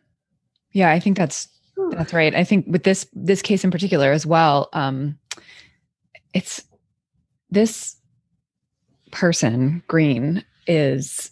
Yeah 0.73 0.91
i 0.91 0.99
think 0.99 1.17
that's 1.17 1.49
that's 1.91 2.13
right. 2.13 2.35
I 2.35 2.45
think 2.45 2.67
with 2.69 2.85
this 2.85 3.07
this 3.13 3.43
case 3.43 3.65
in 3.65 3.71
particular 3.71 4.13
as 4.13 4.27
well, 4.27 4.69
um, 4.73 5.19
it's 6.33 6.63
this 7.51 7.97
person 9.11 9.83
Greene 9.89 10.45
is. 10.67 11.31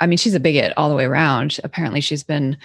I 0.00 0.06
mean, 0.06 0.18
she's 0.18 0.34
a 0.34 0.40
bigot 0.40 0.72
all 0.76 0.88
the 0.88 0.96
way 0.96 1.04
around. 1.04 1.60
Apparently, 1.62 2.00
she's 2.00 2.24
been 2.24 2.56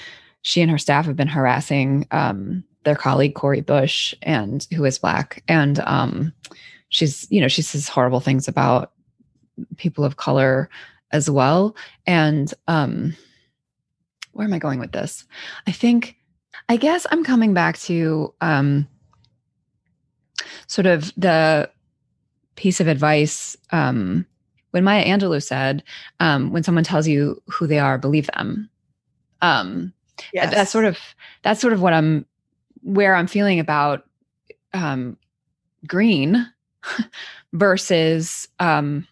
she 0.42 0.62
and 0.62 0.72
her 0.72 0.78
staff 0.78 1.06
have 1.06 1.16
been 1.16 1.28
harassing 1.28 2.08
um, 2.12 2.64
their 2.84 2.96
colleague 2.96 3.36
Cori 3.36 3.62
Bush, 3.62 4.16
and 4.24 4.68
who 4.74 4.86
is 4.86 4.98
black, 4.98 5.44
and 5.48 5.80
um, 5.82 6.34
she's 6.90 7.28
you 7.30 7.42
know 7.42 7.48
she 7.48 7.62
says 7.62 7.88
horrible 7.88 8.20
things 8.20 8.48
about 8.48 8.94
people 9.78 10.04
of 10.04 10.18
color 10.18 10.70
as 11.12 11.30
well. 11.30 11.76
And 12.06 12.54
um, 12.68 13.16
where 14.34 14.46
am 14.46 14.54
I 14.54 14.60
going 14.60 14.80
with 14.80 14.92
this? 14.92 15.26
I 15.66 15.72
think 15.72 16.17
I 16.70 16.78
guess 16.78 17.06
I'm 17.12 17.24
coming 17.24 17.54
back 17.54 17.78
to 17.80 18.34
um, 18.42 18.88
sort 20.68 20.86
of 20.86 21.14
the 21.16 21.70
piece 22.56 22.80
of 22.80 22.88
advice 22.88 23.56
um, 23.72 24.26
when 24.72 24.84
Maya 24.84 25.06
Angelou 25.06 25.42
said, 25.42 25.84
um, 26.20 26.52
"When 26.52 26.64
someone 26.64 26.84
tells 26.84 27.08
you 27.08 27.42
who 27.48 27.68
they 27.68 27.80
are, 27.80 27.98
believe 27.98 28.30
them." 28.36 28.70
Um, 29.42 29.94
yes. 30.34 30.54
That's 30.54 30.72
sort 30.72 30.86
of 30.86 30.98
that's 31.44 31.62
sort 31.62 31.74
of 31.74 31.82
what 31.82 31.94
I'm 31.94 32.26
where 32.82 33.16
I'm 33.16 33.28
feeling 33.28 33.60
about 33.60 34.06
um, 34.74 35.18
Greene 35.86 36.46
versus 37.54 38.48
um, 38.60 39.08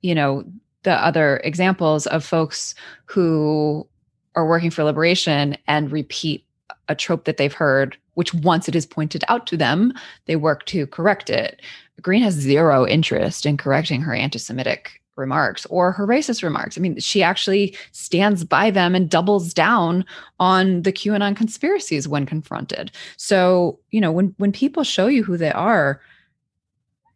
you 0.00 0.14
know 0.14 0.44
the 0.84 0.92
other 0.92 1.40
examples 1.44 2.06
of 2.08 2.24
folks 2.24 2.74
who 3.06 3.86
are 4.34 4.46
working 4.46 4.70
for 4.70 4.82
liberation 4.82 5.56
and 5.68 5.92
repeat 5.92 6.44
a 6.88 6.94
trope 6.94 7.24
that 7.24 7.36
they've 7.36 7.52
heard, 7.52 7.96
which 8.14 8.34
once 8.34 8.68
it 8.68 8.76
is 8.76 8.86
pointed 8.86 9.24
out 9.28 9.46
to 9.46 9.56
them, 9.56 9.92
they 10.26 10.36
work 10.36 10.66
to 10.66 10.86
correct 10.88 11.30
it. 11.30 11.60
Greene 12.00 12.22
has 12.22 12.34
zero 12.34 12.86
interest 12.86 13.46
in 13.46 13.56
correcting 13.56 14.00
her 14.00 14.14
anti 14.14 14.38
Semitic 14.38 15.02
remarks 15.16 15.66
or 15.66 15.92
her 15.92 16.06
racist 16.06 16.42
remarks. 16.42 16.76
I 16.78 16.80
mean, 16.80 16.98
she 16.98 17.22
actually 17.22 17.76
stands 17.92 18.44
by 18.44 18.70
them 18.70 18.94
and 18.94 19.10
doubles 19.10 19.52
down 19.52 20.04
on 20.40 20.82
the 20.82 20.92
QAnon 20.92 21.36
conspiracies 21.36 22.08
when 22.08 22.26
confronted. 22.26 22.90
So, 23.16 23.78
you 23.90 24.00
know, 24.00 24.12
when 24.12 24.34
when 24.38 24.52
people 24.52 24.84
show 24.84 25.06
you 25.06 25.22
who 25.22 25.36
they 25.36 25.52
are, 25.52 26.00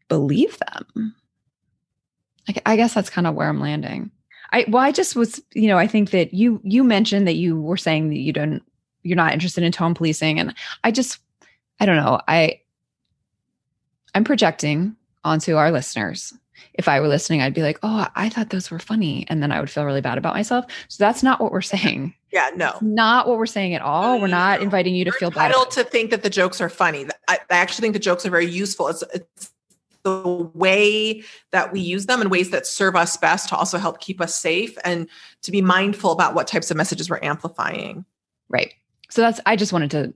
believe 0.09 0.59
them. 0.59 1.15
I, 2.49 2.55
I 2.67 2.77
guess 2.77 2.95
that's 2.95 3.11
kind 3.11 3.27
of 3.27 3.35
where 3.35 3.49
I'm 3.49 3.61
landing. 3.61 4.11
I 4.53 4.67
well, 4.69 4.83
I 4.83 4.93
just 4.93 5.17
was, 5.17 5.43
you 5.55 5.69
know, 5.69 5.79
I 5.79 5.87
think 5.87 6.11
that 6.11 6.35
you 6.35 6.61
you 6.63 6.85
mentioned 6.85 7.27
that 7.27 7.37
you 7.37 7.61
were 7.61 7.77
saying 7.77 8.11
that 8.11 8.19
you 8.19 8.33
don't 8.33 8.63
you're 9.07 9.17
not 9.17 9.33
interested 9.33 9.65
in 9.65 9.73
tone 9.73 9.95
policing. 9.95 10.39
And 10.39 10.55
i 10.85 10.91
just 10.91 11.21
i 11.81 11.87
don't 11.87 11.97
know. 11.97 12.21
I 12.29 12.61
i'm 14.15 14.25
projecting 14.25 14.97
onto 15.25 15.57
our 15.57 15.71
listeners. 15.71 16.33
If 16.75 16.89
i 16.89 17.01
were 17.01 17.09
listening 17.09 17.43
i'd 17.43 17.55
be 17.55 17.63
like 17.63 17.79
oh 17.83 18.07
i 18.15 18.29
thought 18.29 18.51
those 18.51 18.71
were 18.71 18.79
funny. 18.79 19.27
And 19.29 19.43
then 19.43 19.53
i 19.53 19.61
would 19.61 19.71
feel 19.71 19.85
really 19.85 20.01
bad 20.01 20.19
about 20.19 20.35
myself. 20.35 20.67
So 20.89 21.03
that's 21.03 21.23
not 21.23 21.41
what 21.41 21.53
we're 21.53 21.63
saying. 21.63 22.15
Yeah 22.33 22.51
no. 22.55 22.77
Not 22.83 23.29
what 23.29 23.39
we're 23.39 23.47
saying 23.47 23.75
at 23.75 23.81
all. 23.81 24.21
We're 24.21 24.27
not 24.27 24.57
mm-hmm. 24.57 24.65
inviting 24.65 24.95
you 24.95 25.05
to 25.05 25.09
You're 25.09 25.19
feel 25.19 25.31
bad 25.31 25.55
to 25.71 25.85
think 25.85 26.11
that 26.11 26.23
the 26.23 26.29
jokes 26.29 26.61
are 26.61 26.69
funny. 26.69 27.07
I, 27.29 27.39
I 27.51 27.57
actually 27.57 27.83
think 27.83 27.95
the 27.95 28.01
jokes 28.01 28.27
are 28.27 28.31
very 28.31 28.45
useful. 28.45 28.89
It's, 28.89 29.03
it's 29.15 29.53
the 30.07 30.51
way 30.55 31.25
that 31.51 31.73
we 31.73 31.81
use 31.81 32.07
them 32.07 32.21
in 32.21 32.29
ways 32.29 32.51
that 32.51 32.65
serve 32.65 32.95
us 32.95 33.17
best 33.17 33.49
to 33.49 33.57
also 33.57 33.77
help 33.77 33.99
keep 33.99 34.21
us 34.21 34.37
safe 34.37 34.79
and 34.85 35.09
to 35.43 35.51
be 35.51 35.61
mindful 35.61 36.13
about 36.13 36.33
what 36.33 36.47
types 36.47 36.71
of 36.71 36.77
messages 36.77 37.11
we're 37.11 37.19
amplifying. 37.23 38.05
Right 38.49 38.75
so 39.09 39.23
that's 39.23 39.41
I 39.47 39.57
just 39.57 39.73
wanted 39.73 39.91
to 39.93 40.13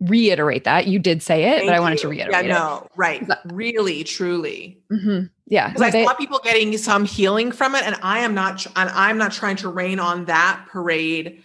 reiterate 0.00 0.64
that 0.64 0.86
you 0.86 0.98
did 0.98 1.22
say 1.22 1.44
it, 1.44 1.58
Thank 1.58 1.70
but 1.70 1.74
I 1.74 1.80
wanted 1.80 1.96
you. 1.96 2.02
to 2.02 2.08
reiterate. 2.08 2.46
Yeah, 2.46 2.52
no, 2.52 2.82
it. 2.84 2.90
right. 2.96 3.28
Really, 3.46 4.04
truly. 4.04 4.80
Mm-hmm. 4.90 5.26
Yeah, 5.46 5.68
because 5.68 5.82
I 5.82 5.90
they, 5.90 6.04
saw 6.04 6.14
people 6.14 6.40
getting 6.42 6.76
some 6.78 7.04
healing 7.04 7.52
from 7.52 7.74
it, 7.74 7.84
and 7.84 7.96
I 8.02 8.20
am 8.20 8.34
not. 8.34 8.66
And 8.76 8.90
I'm 8.90 9.18
not 9.18 9.32
trying 9.32 9.56
to 9.56 9.68
rain 9.68 9.98
on 10.00 10.24
that 10.26 10.66
parade 10.70 11.42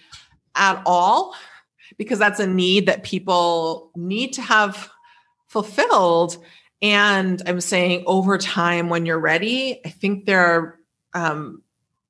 at 0.55 0.81
all, 0.85 1.35
because 1.97 2.19
that's 2.19 2.39
a 2.39 2.47
need 2.47 2.87
that 2.87 3.03
people 3.03 3.91
need 3.95 4.33
to 4.33 4.41
have 4.41 4.89
fulfilled. 5.47 6.37
And 6.81 7.41
I'm 7.45 7.59
saying 7.59 8.03
over 8.07 8.37
time, 8.37 8.87
when 8.87 9.05
you're 9.05 9.19
ready, 9.19 9.81
I 9.85 9.89
think 9.89 10.25
there 10.25 10.45
are 10.45 10.79
um, 11.13 11.61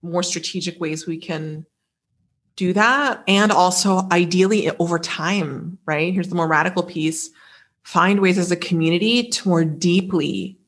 more 0.03 0.21
strategic 0.21 0.79
ways 0.79 1.07
we 1.07 1.17
can 1.17 1.65
do 2.59 2.73
that. 2.73 3.23
And 3.25 3.53
also, 3.53 4.05
ideally, 4.11 4.69
over 4.79 4.99
time, 4.99 5.77
right? 5.85 6.13
Here's 6.13 6.27
the 6.27 6.35
more 6.35 6.47
radical 6.47 6.83
piece 6.83 7.31
find 7.81 8.19
ways 8.19 8.37
as 8.37 8.51
a 8.51 8.57
community 8.57 9.29
to 9.29 9.47
more 9.47 9.63
deeply 9.63 10.59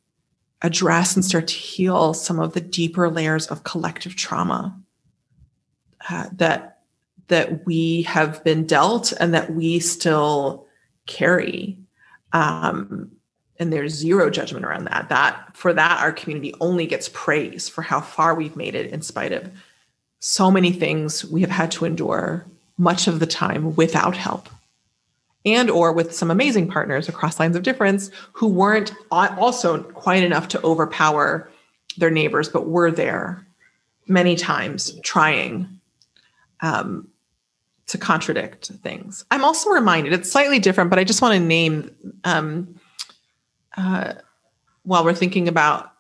address 0.61 1.15
and 1.15 1.23
start 1.23 1.47
to 1.47 1.53
heal 1.53 2.13
some 2.13 2.39
of 2.39 2.53
the 2.53 2.61
deeper 2.61 3.09
layers 3.09 3.47
of 3.47 3.63
collective 3.63 4.15
trauma 4.15 4.75
uh, 6.09 6.27
that 6.33 6.79
that 7.27 7.65
we 7.65 8.03
have 8.03 8.43
been 8.43 8.65
dealt 8.65 9.11
and 9.19 9.33
that 9.33 9.53
we 9.53 9.77
still 9.79 10.65
carry 11.05 11.77
um, 12.33 13.11
and 13.59 13.71
there's 13.71 13.93
zero 13.93 14.29
judgment 14.29 14.65
around 14.65 14.85
that 14.85 15.09
that 15.09 15.55
for 15.55 15.73
that 15.73 16.01
our 16.01 16.13
community 16.13 16.55
only 16.59 16.87
gets 16.87 17.09
praise 17.13 17.67
for 17.69 17.81
how 17.81 17.99
far 17.99 18.33
we've 18.33 18.55
made 18.55 18.73
it 18.73 18.91
in 18.91 19.01
spite 19.01 19.33
of 19.33 19.51
so 20.21 20.49
many 20.49 20.71
things 20.71 21.25
we 21.25 21.41
have 21.41 21.49
had 21.49 21.71
to 21.71 21.83
endure 21.83 22.45
much 22.77 23.07
of 23.07 23.19
the 23.19 23.27
time 23.27 23.75
without 23.75 24.15
help 24.15 24.47
and 25.43 25.69
or 25.69 25.91
with 25.91 26.13
some 26.13 26.31
amazing 26.31 26.67
partners 26.67 27.09
across 27.09 27.39
lines 27.39 27.55
of 27.55 27.63
difference 27.63 28.11
who 28.31 28.47
weren't 28.47 28.93
also 29.11 29.81
quite 29.81 30.23
enough 30.23 30.47
to 30.47 30.63
overpower 30.63 31.49
their 31.97 32.11
neighbors 32.11 32.47
but 32.47 32.67
were 32.67 32.91
there 32.91 33.45
many 34.07 34.35
times 34.35 34.99
trying 35.01 35.67
um, 36.61 37.07
to 37.87 37.97
contradict 37.97 38.67
things. 38.83 39.25
I'm 39.31 39.43
also 39.43 39.69
reminded, 39.69 40.13
it's 40.13 40.31
slightly 40.31 40.59
different, 40.59 40.89
but 40.89 40.99
I 40.99 41.03
just 41.03 41.21
want 41.21 41.33
to 41.33 41.39
name 41.39 41.93
um, 42.23 42.79
uh, 43.75 44.13
while 44.83 45.03
we're 45.03 45.13
thinking 45.13 45.47
about 45.47 45.91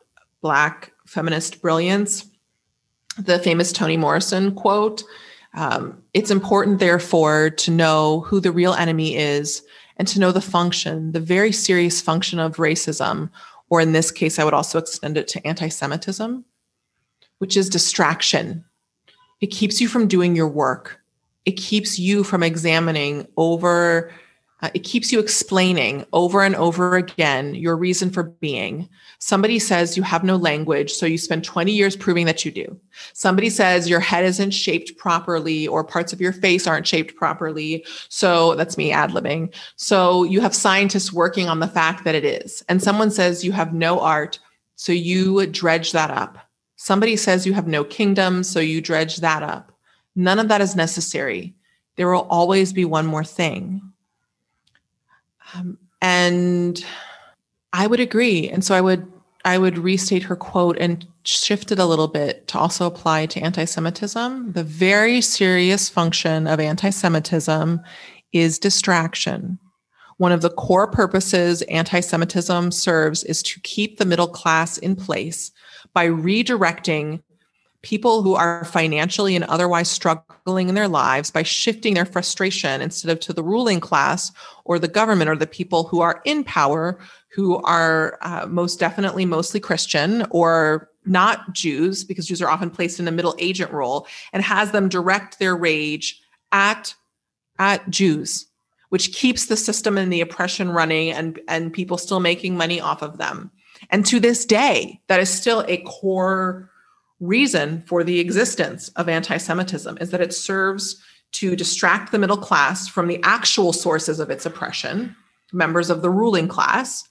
Black 0.41 0.93
feminist 1.05 1.61
brilliance, 1.61 2.30
the 3.17 3.39
famous 3.39 3.71
Toni 3.71 3.97
Morrison 3.97 4.53
quote 4.55 5.03
um, 5.53 6.01
It's 6.13 6.31
important, 6.31 6.79
therefore, 6.79 7.49
to 7.49 7.71
know 7.71 8.21
who 8.21 8.39
the 8.39 8.51
real 8.51 8.73
enemy 8.73 9.15
is 9.15 9.63
and 9.97 10.07
to 10.07 10.19
know 10.19 10.31
the 10.31 10.41
function, 10.41 11.11
the 11.11 11.19
very 11.19 11.51
serious 11.51 12.01
function 12.01 12.39
of 12.39 12.57
racism, 12.57 13.29
or 13.69 13.81
in 13.81 13.93
this 13.93 14.11
case, 14.11 14.39
I 14.39 14.43
would 14.43 14.53
also 14.53 14.79
extend 14.79 15.17
it 15.17 15.27
to 15.29 15.47
anti 15.47 15.69
Semitism, 15.69 16.43
which 17.37 17.55
is 17.55 17.69
distraction. 17.69 18.65
It 19.39 19.47
keeps 19.47 19.81
you 19.81 19.87
from 19.87 20.07
doing 20.07 20.35
your 20.35 20.47
work. 20.47 20.99
It 21.45 21.53
keeps 21.53 21.97
you 21.97 22.23
from 22.23 22.43
examining 22.43 23.27
over 23.37 24.11
uh, 24.61 24.69
it 24.75 24.79
keeps 24.79 25.11
you 25.11 25.19
explaining 25.19 26.05
over 26.13 26.43
and 26.43 26.55
over 26.55 26.95
again 26.95 27.55
your 27.55 27.75
reason 27.75 28.11
for 28.11 28.23
being. 28.23 28.87
Somebody 29.17 29.57
says 29.57 29.97
you 29.97 30.03
have 30.03 30.23
no 30.23 30.35
language, 30.35 30.91
so 30.91 31.05
you 31.05 31.17
spend 31.17 31.43
20 31.43 31.71
years 31.71 31.95
proving 31.95 32.27
that 32.27 32.45
you 32.45 32.51
do. 32.51 32.79
Somebody 33.13 33.49
says 33.49 33.89
your 33.89 33.99
head 33.99 34.23
isn't 34.23 34.51
shaped 34.51 34.97
properly 34.97 35.67
or 35.67 35.83
parts 35.83 36.13
of 36.13 36.21
your 36.21 36.33
face 36.33 36.67
aren't 36.67 36.87
shaped 36.87 37.15
properly. 37.15 37.83
So 38.09 38.55
that's 38.55 38.77
me 38.77 38.91
ad 38.91 39.11
libbing. 39.11 39.53
So 39.77 40.23
you 40.23 40.41
have 40.41 40.55
scientists 40.55 41.11
working 41.11 41.49
on 41.49 41.59
the 41.59 41.67
fact 41.67 42.03
that 42.03 42.15
it 42.15 42.25
is. 42.25 42.63
And 42.69 42.83
someone 42.83 43.09
says 43.09 43.43
you 43.43 43.51
have 43.53 43.73
no 43.73 43.99
art, 43.99 44.39
so 44.75 44.91
you 44.91 45.45
dredge 45.47 45.91
that 45.91 46.11
up. 46.11 46.37
Somebody 46.75 47.15
says 47.15 47.45
you 47.45 47.53
have 47.53 47.67
no 47.67 47.83
kingdom, 47.83 48.43
so 48.43 48.59
you 48.59 48.81
dredge 48.81 49.17
that 49.17 49.43
up. 49.43 49.71
None 50.15 50.39
of 50.39 50.47
that 50.49 50.61
is 50.61 50.75
necessary. 50.75 51.55
There 51.95 52.11
will 52.11 52.27
always 52.29 52.73
be 52.73 52.85
one 52.85 53.05
more 53.05 53.23
thing 53.23 53.90
um, 55.53 55.77
and 56.01 56.83
I 57.73 57.87
would 57.87 57.99
agree. 57.99 58.49
And 58.49 58.63
so 58.63 58.75
I 58.75 58.81
would 58.81 59.11
I 59.43 59.57
would 59.57 59.77
restate 59.79 60.23
her 60.23 60.35
quote 60.35 60.77
and 60.77 61.07
shift 61.23 61.71
it 61.71 61.79
a 61.79 61.85
little 61.85 62.07
bit 62.07 62.47
to 62.49 62.59
also 62.59 62.85
apply 62.85 63.25
to 63.27 63.39
anti-Semitism. 63.39 64.51
The 64.51 64.63
very 64.63 65.19
serious 65.19 65.89
function 65.89 66.45
of 66.45 66.59
anti-Semitism 66.59 67.81
is 68.33 68.59
distraction. 68.59 69.57
One 70.17 70.31
of 70.31 70.41
the 70.41 70.51
core 70.51 70.89
purposes 70.89 71.63
anti 71.63 71.99
Semitism 71.99 72.71
serves 72.71 73.23
is 73.23 73.41
to 73.43 73.59
keep 73.61 73.97
the 73.97 74.05
middle 74.05 74.27
class 74.27 74.77
in 74.77 74.95
place 74.95 75.51
by 75.93 76.07
redirecting 76.07 77.23
people 77.81 78.21
who 78.21 78.35
are 78.35 78.63
financially 78.65 79.35
and 79.35 79.45
otherwise 79.45 79.89
struggling 79.89 80.69
in 80.69 80.75
their 80.75 80.87
lives 80.87 81.31
by 81.31 81.43
shifting 81.43 81.93
their 81.93 82.05
frustration 82.05 82.81
instead 82.81 83.11
of 83.11 83.19
to 83.19 83.33
the 83.33 83.43
ruling 83.43 83.79
class 83.79 84.31
or 84.65 84.77
the 84.77 84.87
government 84.87 85.29
or 85.29 85.35
the 85.35 85.47
people 85.47 85.83
who 85.83 86.01
are 86.01 86.21
in 86.25 86.43
power 86.43 86.99
who 87.33 87.57
are 87.63 88.19
uh, 88.21 88.45
most 88.47 88.79
definitely 88.79 89.25
mostly 89.25 89.59
christian 89.59 90.25
or 90.29 90.89
not 91.05 91.51
jews 91.53 92.03
because 92.03 92.27
jews 92.27 92.41
are 92.41 92.49
often 92.49 92.69
placed 92.69 92.99
in 92.99 93.07
a 93.07 93.11
middle 93.11 93.35
agent 93.39 93.71
role 93.71 94.07
and 94.31 94.43
has 94.43 94.71
them 94.71 94.87
direct 94.87 95.39
their 95.39 95.55
rage 95.55 96.21
at 96.51 96.93
at 97.57 97.89
jews 97.89 98.47
which 98.91 99.13
keeps 99.13 99.45
the 99.45 99.55
system 99.55 99.97
and 99.97 100.11
the 100.11 100.19
oppression 100.19 100.69
running 100.69 101.11
and 101.11 101.39
and 101.47 101.71
people 101.71 101.97
still 101.97 102.19
making 102.19 102.57
money 102.57 102.81
off 102.81 103.01
of 103.01 103.17
them. 103.17 103.49
And 103.89 104.05
to 104.05 104.19
this 104.19 104.45
day 104.45 104.99
that 105.07 105.21
is 105.21 105.29
still 105.29 105.63
a 105.67 105.77
core 105.77 106.69
reason 107.21 107.83
for 107.85 108.03
the 108.03 108.19
existence 108.19 108.89
of 108.89 109.07
anti 109.07 109.37
Semitism 109.37 109.97
is 110.01 110.09
that 110.11 110.19
it 110.19 110.33
serves 110.33 111.01
to 111.33 111.55
distract 111.55 112.11
the 112.11 112.19
middle 112.19 112.37
class 112.37 112.89
from 112.89 113.07
the 113.07 113.21
actual 113.23 113.71
sources 113.71 114.19
of 114.19 114.29
its 114.29 114.45
oppression, 114.45 115.15
members 115.53 115.89
of 115.89 116.01
the 116.01 116.09
ruling 116.09 116.49
class, 116.49 117.07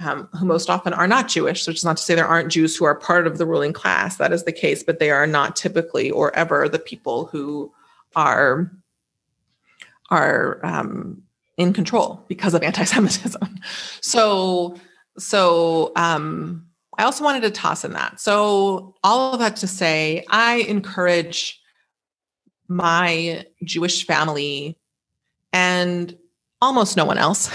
um, 0.00 0.28
who 0.38 0.44
most 0.44 0.68
often 0.68 0.92
are 0.92 1.06
not 1.06 1.28
Jewish, 1.28 1.66
which 1.66 1.76
is 1.76 1.84
not 1.84 1.96
to 1.96 2.02
say 2.02 2.14
there 2.14 2.26
aren't 2.26 2.52
Jews 2.52 2.76
who 2.76 2.84
are 2.84 2.94
part 2.94 3.26
of 3.26 3.38
the 3.38 3.46
ruling 3.46 3.72
class. 3.72 4.16
That 4.16 4.32
is 4.32 4.44
the 4.44 4.52
case, 4.52 4.82
but 4.82 4.98
they 4.98 5.10
are 5.10 5.26
not 5.26 5.56
typically 5.56 6.10
or 6.10 6.34
ever 6.36 6.68
the 6.68 6.78
people 6.78 7.26
who 7.26 7.72
are 8.14 8.70
are 10.10 10.64
um, 10.64 11.22
in 11.56 11.72
control 11.72 12.24
because 12.28 12.54
of 12.54 12.62
anti-Semitism. 12.62 13.60
So, 14.00 14.76
so 15.18 15.90
um, 15.96 16.66
I 16.98 17.04
also 17.04 17.24
wanted 17.24 17.42
to 17.42 17.50
toss 17.50 17.84
in 17.84 17.92
that. 17.92 18.20
So, 18.20 18.94
all 19.04 19.34
of 19.34 19.40
that 19.40 19.56
to 19.56 19.66
say, 19.66 20.24
I 20.30 20.56
encourage 20.68 21.60
my 22.68 23.44
Jewish 23.64 24.06
family 24.06 24.78
and 25.52 26.16
almost 26.60 26.96
no 26.96 27.04
one 27.04 27.18
else 27.18 27.50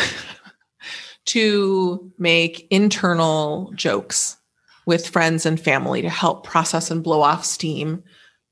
to 1.25 2.11
make 2.17 2.67
internal 2.69 3.71
jokes 3.75 4.37
with 4.85 5.07
friends 5.07 5.45
and 5.45 5.59
family 5.59 6.01
to 6.01 6.09
help 6.09 6.45
process 6.45 6.91
and 6.91 7.03
blow 7.03 7.21
off 7.21 7.45
steam 7.45 8.03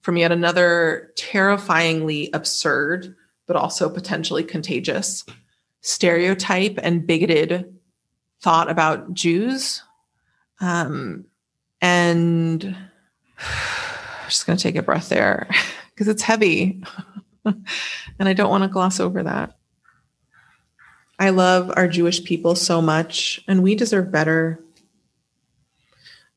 from 0.01 0.17
yet 0.17 0.31
another 0.31 1.11
terrifyingly 1.17 2.29
absurd, 2.33 3.15
but 3.47 3.55
also 3.55 3.89
potentially 3.89 4.43
contagious 4.43 5.25
stereotype 5.81 6.79
and 6.81 7.05
bigoted 7.07 7.73
thought 8.41 8.69
about 8.69 9.13
Jews 9.13 9.81
um, 10.59 11.25
and 11.81 12.63
I'm 13.39 14.29
just 14.29 14.45
going 14.45 14.57
to 14.57 14.63
take 14.63 14.75
a 14.75 14.83
breath 14.83 15.09
there 15.09 15.47
because 15.93 16.07
it's 16.07 16.21
heavy. 16.21 16.83
and 17.45 17.65
I 18.19 18.33
don't 18.33 18.49
want 18.49 18.63
to 18.63 18.69
gloss 18.69 18.99
over 18.99 19.23
that. 19.23 19.57
I 21.17 21.31
love 21.31 21.71
our 21.75 21.87
Jewish 21.87 22.23
people 22.23 22.55
so 22.55 22.81
much, 22.81 23.41
and 23.47 23.61
we 23.61 23.75
deserve 23.75 24.11
better. 24.11 24.63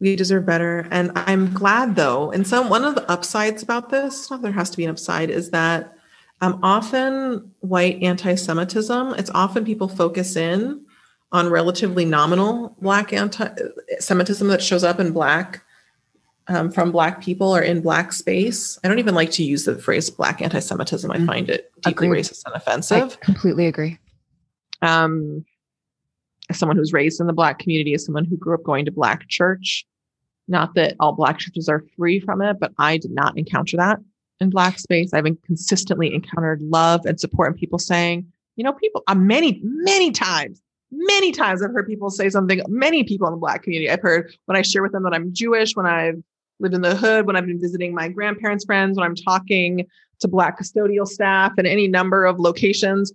We 0.00 0.16
deserve 0.16 0.44
better. 0.44 0.88
And 0.90 1.12
I'm 1.14 1.54
glad 1.54 1.94
though, 1.94 2.32
and 2.32 2.44
some 2.44 2.68
one 2.68 2.84
of 2.84 2.96
the 2.96 3.08
upsides 3.08 3.62
about 3.62 3.90
this, 3.90 4.28
not 4.28 4.42
there 4.42 4.50
has 4.50 4.70
to 4.70 4.76
be 4.76 4.84
an 4.84 4.90
upside, 4.90 5.30
is 5.30 5.50
that 5.50 5.96
um, 6.40 6.58
often 6.64 7.52
white 7.60 8.02
anti-Semitism, 8.02 9.14
it's 9.14 9.30
often 9.30 9.64
people 9.64 9.86
focus 9.86 10.34
in 10.34 10.84
on 11.32 11.48
relatively 11.48 12.04
nominal 12.04 12.76
Black 12.80 13.12
anti-Semitism 13.12 14.48
that 14.48 14.62
shows 14.62 14.84
up 14.84 15.00
in 15.00 15.12
Black 15.12 15.64
um, 16.48 16.70
from 16.70 16.92
Black 16.92 17.22
people 17.22 17.54
or 17.54 17.62
in 17.62 17.80
Black 17.80 18.12
space. 18.12 18.78
I 18.84 18.88
don't 18.88 18.98
even 18.98 19.14
like 19.14 19.30
to 19.32 19.44
use 19.44 19.64
the 19.64 19.78
phrase 19.78 20.10
Black 20.10 20.42
anti-Semitism. 20.42 21.10
I 21.10 21.16
mm-hmm. 21.16 21.26
find 21.26 21.50
it 21.50 21.72
deeply 21.82 22.08
Agreed. 22.08 22.24
racist 22.24 22.44
and 22.44 22.54
offensive. 22.54 23.18
I 23.22 23.24
completely 23.24 23.66
agree. 23.66 23.98
Um, 24.82 25.44
as 26.50 26.58
someone 26.58 26.76
who's 26.76 26.92
raised 26.92 27.20
in 27.20 27.26
the 27.26 27.32
Black 27.32 27.58
community, 27.58 27.94
as 27.94 28.04
someone 28.04 28.24
who 28.24 28.36
grew 28.36 28.54
up 28.54 28.62
going 28.62 28.84
to 28.84 28.92
Black 28.92 29.28
church, 29.28 29.86
not 30.48 30.74
that 30.74 30.96
all 31.00 31.12
Black 31.12 31.38
churches 31.38 31.68
are 31.68 31.84
free 31.96 32.20
from 32.20 32.42
it, 32.42 32.58
but 32.60 32.72
I 32.78 32.98
did 32.98 33.12
not 33.12 33.38
encounter 33.38 33.76
that 33.78 34.00
in 34.40 34.50
Black 34.50 34.78
space. 34.78 35.14
I've 35.14 35.24
consistently 35.46 36.12
encountered 36.12 36.60
love 36.60 37.06
and 37.06 37.18
support 37.18 37.52
and 37.52 37.56
people 37.58 37.78
saying, 37.78 38.26
you 38.56 38.64
know, 38.64 38.72
people 38.72 39.02
uh, 39.06 39.14
many, 39.14 39.60
many 39.62 40.10
times 40.10 40.60
many 40.92 41.32
times 41.32 41.62
I've 41.62 41.72
heard 41.72 41.86
people 41.86 42.10
say 42.10 42.28
something, 42.28 42.62
many 42.68 43.02
people 43.02 43.26
in 43.26 43.32
the 43.32 43.40
Black 43.40 43.62
community. 43.62 43.90
I've 43.90 44.02
heard 44.02 44.32
when 44.44 44.56
I 44.56 44.62
share 44.62 44.82
with 44.82 44.92
them 44.92 45.02
that 45.04 45.14
I'm 45.14 45.32
Jewish, 45.32 45.74
when 45.74 45.86
I've 45.86 46.22
lived 46.60 46.74
in 46.74 46.82
the 46.82 46.94
hood, 46.94 47.26
when 47.26 47.34
I've 47.34 47.46
been 47.46 47.60
visiting 47.60 47.94
my 47.94 48.08
grandparents' 48.08 48.64
friends, 48.64 48.96
when 48.96 49.06
I'm 49.06 49.16
talking 49.16 49.86
to 50.20 50.28
Black 50.28 50.60
custodial 50.60 51.06
staff 51.06 51.52
in 51.58 51.66
any 51.66 51.88
number 51.88 52.24
of 52.24 52.38
locations. 52.38 53.12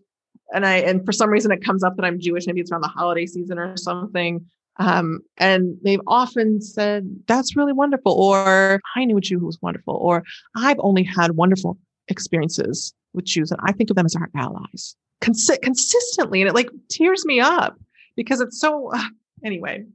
And 0.54 0.66
I, 0.66 0.78
and 0.78 1.06
for 1.06 1.12
some 1.12 1.30
reason 1.30 1.52
it 1.52 1.64
comes 1.64 1.84
up 1.84 1.96
that 1.96 2.06
I'm 2.06 2.20
Jewish, 2.20 2.48
maybe 2.48 2.62
it's 2.62 2.72
around 2.72 2.82
the 2.82 2.88
holiday 2.88 3.26
season 3.26 3.60
or 3.60 3.78
something. 3.78 4.46
Um, 4.80 5.22
and 5.38 5.78
they've 5.84 6.02
often 6.08 6.62
said, 6.62 7.10
that's 7.28 7.56
really 7.56 7.74
wonderful. 7.74 8.12
Or 8.12 8.80
I 8.96 9.06
knew 9.06 9.18
a 9.18 9.22
Jew 9.22 9.40
who 9.40 9.46
was 9.46 9.62
wonderful. 9.62 9.96
Or 9.96 10.24
I've 10.56 10.80
only 10.80 11.04
had 11.04 11.32
wonderful 11.32 11.78
experiences 12.08 12.94
with 13.14 13.26
Jews. 13.26 13.52
And 13.52 13.60
I 13.64 13.72
think 13.72 13.90
of 13.90 13.96
them 13.96 14.06
as 14.06 14.16
our 14.16 14.30
allies 14.36 14.96
cons- 15.22 15.60
consistently 15.62 16.42
and 16.42 16.50
it 16.50 16.56
like 16.56 16.70
tears 16.90 17.26
me 17.26 17.40
up 17.40 17.78
because 18.16 18.42
it's 18.42 18.60
so 18.60 18.92
uh, 18.94 19.04
anyway. 19.44 19.86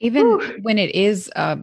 Even 0.00 0.26
Whew. 0.38 0.58
when 0.62 0.78
it 0.78 0.94
is 0.94 1.30
uh, 1.36 1.56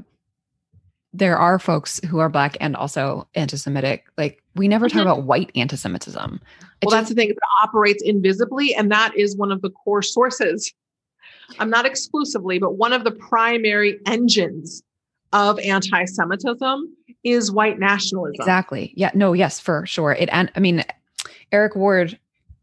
there 1.14 1.38
are 1.38 1.60
folks 1.60 2.00
who 2.08 2.20
are 2.20 2.30
black 2.30 2.56
and 2.62 2.76
also 2.76 3.28
anti-semitic 3.36 4.06
like 4.18 4.42
we 4.56 4.68
never 4.68 4.88
mm-hmm. 4.88 5.00
talk 5.00 5.06
about 5.06 5.24
white 5.24 5.52
anti-semitism. 5.56 6.40
Well 6.42 6.92
just, 6.92 6.92
that's 6.92 7.10
the 7.10 7.16
thing 7.16 7.30
it 7.30 7.38
operates 7.64 8.04
invisibly 8.04 8.74
and 8.74 8.92
that 8.92 9.16
is 9.18 9.36
one 9.36 9.52
of 9.52 9.62
the 9.62 9.70
core 9.70 10.02
sources. 10.02 10.74
I'm 11.60 11.70
not 11.70 11.86
exclusively 11.86 12.60
but 12.60 12.78
one 12.78 12.94
of 12.94 13.04
the 13.04 13.12
primary 13.12 14.00
engines 14.06 14.84
of 15.34 15.60
anti-semitism 15.60 16.96
is 17.24 17.52
white 17.52 17.80
nationalism. 17.80 18.36
Exactly. 18.40 18.94
Yeah 18.96 19.12
no 19.14 19.34
yes 19.34 19.60
for 19.60 19.86
sure. 19.86 20.14
It 20.14 20.30
and 20.32 20.52
i 20.56 20.60
mean 20.60 20.84
eric 21.52 21.76
ward 21.76 22.18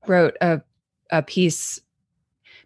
wrote 0.09 0.37
a, 0.40 0.61
a 1.11 1.23
piece 1.23 1.81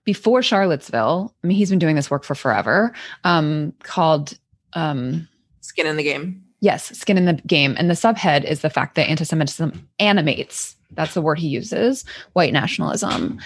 before 0.05 0.43
Charlottesville. 0.43 1.35
I 1.43 1.47
mean, 1.47 1.57
he's 1.57 1.71
been 1.71 1.79
doing 1.79 1.97
this 1.97 2.11
work 2.11 2.25
for 2.25 2.35
forever, 2.35 2.93
um, 3.25 3.73
called 3.83 4.39
um, 4.73 5.29
Skin 5.61 5.87
in 5.87 5.97
the 5.97 6.03
Game. 6.03 6.43
Yes, 6.63 6.97
skin 6.97 7.19
in 7.19 7.25
the 7.25 7.35
game. 7.45 7.75
And 7.77 7.91
the 7.91 7.95
subhead 7.95 8.45
is 8.45 8.61
the 8.61 8.71
fact 8.71 8.95
that 8.95 9.09
anti 9.09 9.25
Semitism 9.25 9.89
animates, 9.99 10.77
that's 10.93 11.13
the 11.13 11.21
word 11.21 11.41
he 11.41 11.49
uses, 11.49 12.05
white 12.35 12.53
nationalism. 12.53 13.41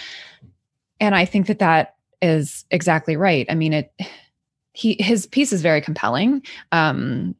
And 1.00 1.14
I 1.14 1.24
think 1.24 1.46
that 1.46 1.59
that 1.61 1.94
is 2.20 2.66
exactly 2.70 3.16
right. 3.16 3.46
I 3.48 3.54
mean, 3.54 3.72
it, 3.72 3.92
he, 4.74 4.98
his 5.00 5.26
piece 5.26 5.50
is 5.50 5.62
very 5.62 5.80
compelling. 5.80 6.42
Um, 6.72 7.35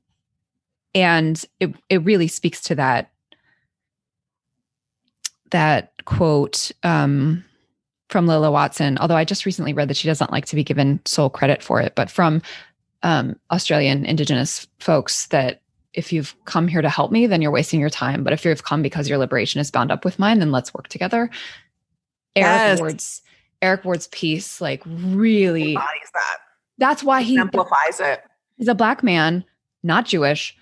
and 0.95 1.45
it, 1.61 1.75
it 1.91 2.03
really 2.05 2.29
speaks 2.29 2.63
to 2.63 2.75
that, 2.77 3.11
that 5.51 5.93
quote, 6.05 6.71
um, 6.83 7.45
from 8.09 8.27
Lilla 8.27 8.51
Watson, 8.51 8.99
although 8.99 9.17
I 9.17 9.25
just 9.25 9.47
recently 9.47 9.73
read 9.73 9.89
that 9.89 9.97
she 9.97 10.09
doesn't 10.09 10.31
like 10.31 10.47
to 10.47 10.57
be 10.57 10.63
given 10.63 11.01
sole 11.05 11.31
credit 11.31 11.63
for 11.63 11.81
it, 11.81 11.95
but 11.97 12.11
from 12.11 12.41
um, 13.03 13.37
Australian 13.51 14.05
Indigenous 14.05 14.67
folks 14.79 15.27
that 15.29 15.63
if 15.93 16.13
you've 16.13 16.37
come 16.45 16.69
here 16.69 16.83
to 16.83 16.89
help 16.89 17.11
me, 17.11 17.27
then 17.27 17.43
you're 17.43 17.51
wasting 17.51 17.81
your 17.81 17.91
time. 17.91 18.23
But 18.23 18.33
if 18.33 18.45
you've 18.45 18.65
come 18.65 18.83
because 18.83 19.09
your 19.09 19.19
liberation 19.19 19.61
is 19.61 19.71
bound 19.71 19.91
up 19.91 20.05
with 20.05 20.19
mine, 20.19 20.39
then 20.39 20.53
let's 20.53 20.73
work 20.75 20.89
together. 20.89 21.31
Eric 22.37 22.59
yes. 22.59 22.81
Ward's 22.81 23.23
Eric 23.63 23.85
Ward's 23.85 24.09
piece, 24.09 24.61
like 24.61 24.83
really 24.87 25.71
embodies 25.71 26.11
that. 26.13 26.39
That's 26.79 27.03
why 27.03 27.23
he 27.23 27.39
amplifies 27.39 28.01
it. 28.01 28.21
He's 28.57 28.69
a 28.69 28.75
black 28.75 29.03
man, 29.03 29.45
not 29.83 30.05
Jewish, 30.05 30.55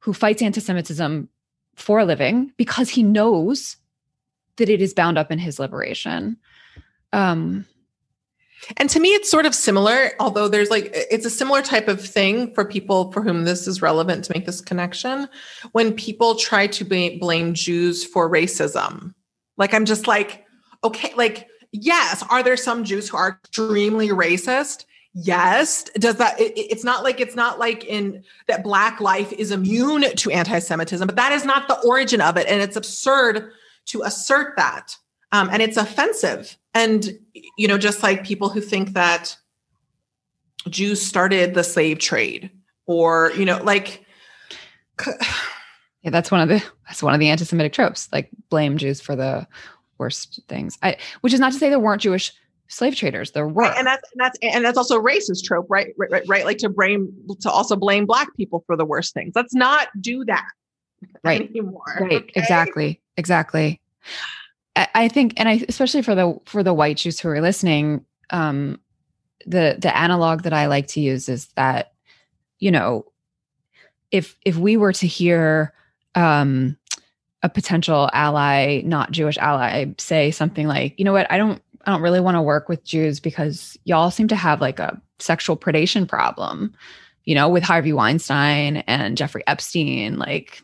who 0.00 0.12
fights 0.12 0.42
anti-Semitism 0.42 1.28
for 1.76 2.00
a 2.00 2.04
living 2.04 2.52
because 2.56 2.90
he 2.90 3.04
knows 3.04 3.76
that 4.56 4.68
it 4.68 4.80
is 4.80 4.94
bound 4.94 5.18
up 5.18 5.30
in 5.30 5.38
his 5.38 5.58
liberation. 5.58 6.36
Um, 7.12 7.66
and 8.76 8.88
to 8.90 9.00
me, 9.00 9.08
it's 9.10 9.30
sort 9.30 9.46
of 9.46 9.54
similar, 9.54 10.12
although 10.20 10.48
there's 10.48 10.70
like, 10.70 10.90
it's 10.92 11.26
a 11.26 11.30
similar 11.30 11.62
type 11.62 11.88
of 11.88 12.00
thing 12.00 12.54
for 12.54 12.64
people 12.64 13.10
for 13.12 13.22
whom 13.22 13.44
this 13.44 13.66
is 13.66 13.82
relevant 13.82 14.24
to 14.24 14.32
make 14.34 14.46
this 14.46 14.60
connection. 14.60 15.28
When 15.72 15.92
people 15.92 16.36
try 16.36 16.68
to 16.68 16.84
blame 16.84 17.54
Jews 17.54 18.04
for 18.04 18.30
racism, 18.30 19.14
like, 19.56 19.74
I'm 19.74 19.84
just 19.84 20.06
like, 20.06 20.44
okay, 20.84 21.12
like, 21.16 21.48
yes, 21.72 22.24
are 22.30 22.42
there 22.42 22.56
some 22.56 22.84
Jews 22.84 23.08
who 23.08 23.16
are 23.16 23.40
extremely 23.44 24.08
racist? 24.08 24.84
Yes. 25.14 25.84
Does 25.94 26.16
that, 26.16 26.40
it, 26.40 26.52
it's 26.56 26.84
not 26.84 27.02
like, 27.02 27.20
it's 27.20 27.36
not 27.36 27.58
like 27.58 27.84
in 27.84 28.22
that 28.46 28.62
Black 28.62 29.00
life 29.00 29.32
is 29.32 29.50
immune 29.50 30.02
to 30.16 30.30
anti 30.30 30.58
Semitism, 30.58 31.06
but 31.06 31.16
that 31.16 31.32
is 31.32 31.44
not 31.44 31.68
the 31.68 31.78
origin 31.80 32.20
of 32.20 32.36
it. 32.36 32.46
And 32.46 32.62
it's 32.62 32.76
absurd 32.76 33.52
to 33.86 34.02
assert 34.02 34.56
that. 34.56 34.96
Um, 35.32 35.48
and 35.50 35.62
it's 35.62 35.76
offensive 35.76 36.56
and, 36.74 37.18
you 37.56 37.66
know, 37.66 37.78
just 37.78 38.02
like 38.02 38.24
people 38.24 38.48
who 38.48 38.60
think 38.60 38.92
that 38.92 39.36
Jews 40.68 41.00
started 41.00 41.54
the 41.54 41.64
slave 41.64 41.98
trade 41.98 42.50
or, 42.86 43.32
you 43.36 43.44
know, 43.44 43.62
like. 43.62 44.04
Yeah, 46.02 46.10
that's 46.10 46.30
one 46.30 46.40
of 46.40 46.48
the 46.48 46.62
that's 46.86 47.02
one 47.02 47.14
of 47.14 47.20
the 47.20 47.28
anti-Semitic 47.28 47.72
tropes. 47.72 48.08
Like 48.12 48.28
blame 48.50 48.76
Jews 48.76 49.00
for 49.00 49.16
the 49.16 49.46
worst 49.98 50.40
things. 50.48 50.78
I, 50.82 50.96
which 51.20 51.32
is 51.32 51.40
not 51.40 51.52
to 51.52 51.58
say 51.58 51.70
there 51.70 51.78
weren't 51.80 52.02
Jewish 52.02 52.32
slave 52.68 52.96
traders. 52.96 53.32
There 53.32 53.46
were, 53.46 53.62
right, 53.62 53.78
and 53.78 53.86
that's 53.86 54.08
and 54.12 54.20
that's 54.20 54.38
and 54.42 54.64
that's 54.64 54.78
also 54.78 54.98
a 54.98 55.02
racist 55.02 55.44
trope, 55.44 55.66
right? 55.68 55.88
Right, 55.96 56.10
right, 56.10 56.24
right. 56.26 56.44
Like 56.44 56.58
to 56.58 56.68
blame 56.68 57.12
to 57.40 57.50
also 57.50 57.76
blame 57.76 58.06
black 58.06 58.34
people 58.36 58.64
for 58.66 58.76
the 58.76 58.84
worst 58.84 59.14
things. 59.14 59.32
Let's 59.34 59.54
not 59.54 59.88
do 60.00 60.24
that 60.24 60.48
right 61.22 61.48
anymore. 61.50 61.98
Right, 62.00 62.22
okay? 62.22 62.32
exactly, 62.34 63.00
exactly. 63.16 63.80
I 64.74 65.08
think, 65.08 65.34
and 65.36 65.48
I 65.48 65.64
especially 65.68 66.00
for 66.02 66.14
the 66.14 66.38
for 66.46 66.62
the 66.62 66.72
white 66.72 66.96
Jews 66.96 67.20
who 67.20 67.28
are 67.28 67.42
listening, 67.42 68.06
um, 68.30 68.80
the 69.46 69.76
the 69.78 69.94
analog 69.94 70.42
that 70.44 70.54
I 70.54 70.66
like 70.66 70.86
to 70.88 71.00
use 71.00 71.28
is 71.28 71.48
that, 71.56 71.92
you 72.58 72.70
know, 72.70 73.04
if 74.10 74.36
if 74.46 74.56
we 74.56 74.76
were 74.78 74.94
to 74.94 75.06
hear 75.06 75.74
um, 76.14 76.76
a 77.42 77.48
potential 77.48 78.08
ally, 78.14 78.80
not 78.82 79.10
Jewish 79.10 79.36
ally, 79.38 79.86
say 79.98 80.30
something 80.30 80.66
like, 80.66 80.98
you 80.98 81.04
know 81.04 81.12
what, 81.12 81.30
I 81.30 81.36
don't 81.36 81.60
I 81.84 81.90
don't 81.90 82.02
really 82.02 82.20
want 82.20 82.36
to 82.36 82.42
work 82.42 82.68
with 82.68 82.84
Jews 82.84 83.20
because 83.20 83.76
y'all 83.84 84.10
seem 84.10 84.28
to 84.28 84.36
have 84.36 84.60
like 84.60 84.78
a 84.78 85.00
sexual 85.18 85.56
predation 85.56 86.08
problem, 86.08 86.72
you 87.24 87.34
know, 87.34 87.48
with 87.48 87.62
Harvey 87.62 87.92
Weinstein 87.92 88.78
and 88.86 89.16
Jeffrey 89.16 89.42
Epstein, 89.46 90.18
like 90.18 90.62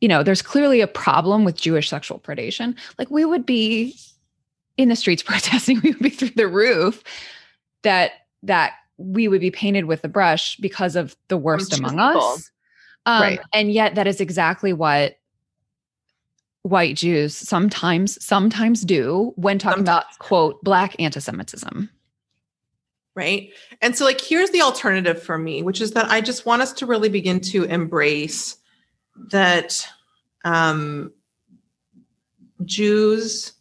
you 0.00 0.08
know, 0.08 0.22
there's 0.22 0.42
clearly 0.42 0.80
a 0.80 0.86
problem 0.86 1.44
with 1.44 1.56
Jewish 1.56 1.88
sexual 1.88 2.18
predation. 2.18 2.76
Like 2.98 3.10
we 3.10 3.24
would 3.24 3.44
be 3.44 3.96
in 4.76 4.88
the 4.88 4.96
streets 4.96 5.22
protesting, 5.24 5.80
we 5.82 5.90
would 5.90 6.00
be 6.00 6.10
through 6.10 6.30
the 6.30 6.48
roof 6.48 7.02
that 7.82 8.12
that 8.42 8.72
we 8.96 9.28
would 9.28 9.40
be 9.40 9.50
painted 9.50 9.86
with 9.86 10.02
the 10.02 10.08
brush 10.08 10.56
because 10.56 10.96
of 10.96 11.16
the 11.28 11.36
worst 11.36 11.78
among 11.78 11.98
us. 11.98 12.50
Um, 13.06 13.22
right. 13.22 13.40
And 13.54 13.72
yet 13.72 13.94
that 13.94 14.06
is 14.06 14.20
exactly 14.20 14.72
what 14.72 15.16
white 16.62 16.96
Jews 16.96 17.34
sometimes 17.34 18.22
sometimes 18.22 18.82
do 18.82 19.32
when 19.36 19.58
talking 19.58 19.86
sometimes. 19.86 20.04
about 20.04 20.18
quote 20.18 20.62
black 20.62 20.94
anti-Semitism. 20.98 21.88
Right. 23.14 23.50
And 23.80 23.96
so 23.96 24.04
like 24.04 24.20
here's 24.20 24.50
the 24.50 24.60
alternative 24.60 25.22
for 25.22 25.38
me, 25.38 25.62
which 25.62 25.80
is 25.80 25.92
that 25.92 26.10
I 26.10 26.20
just 26.20 26.44
want 26.44 26.62
us 26.62 26.72
to 26.74 26.86
really 26.86 27.08
begin 27.08 27.40
to 27.40 27.64
embrace 27.64 28.56
that 29.30 29.86
um, 30.44 31.12
Jews 32.64 33.52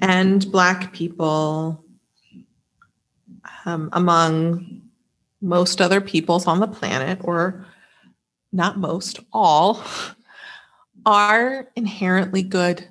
and 0.00 0.50
Black 0.50 0.92
people, 0.92 1.84
um, 3.64 3.90
among 3.92 4.82
most 5.40 5.80
other 5.80 6.00
peoples 6.00 6.46
on 6.46 6.60
the 6.60 6.66
planet, 6.66 7.20
or 7.22 7.66
not 8.52 8.78
most, 8.78 9.20
all, 9.32 9.82
are 11.06 11.68
inherently 11.76 12.42
good. 12.42 12.86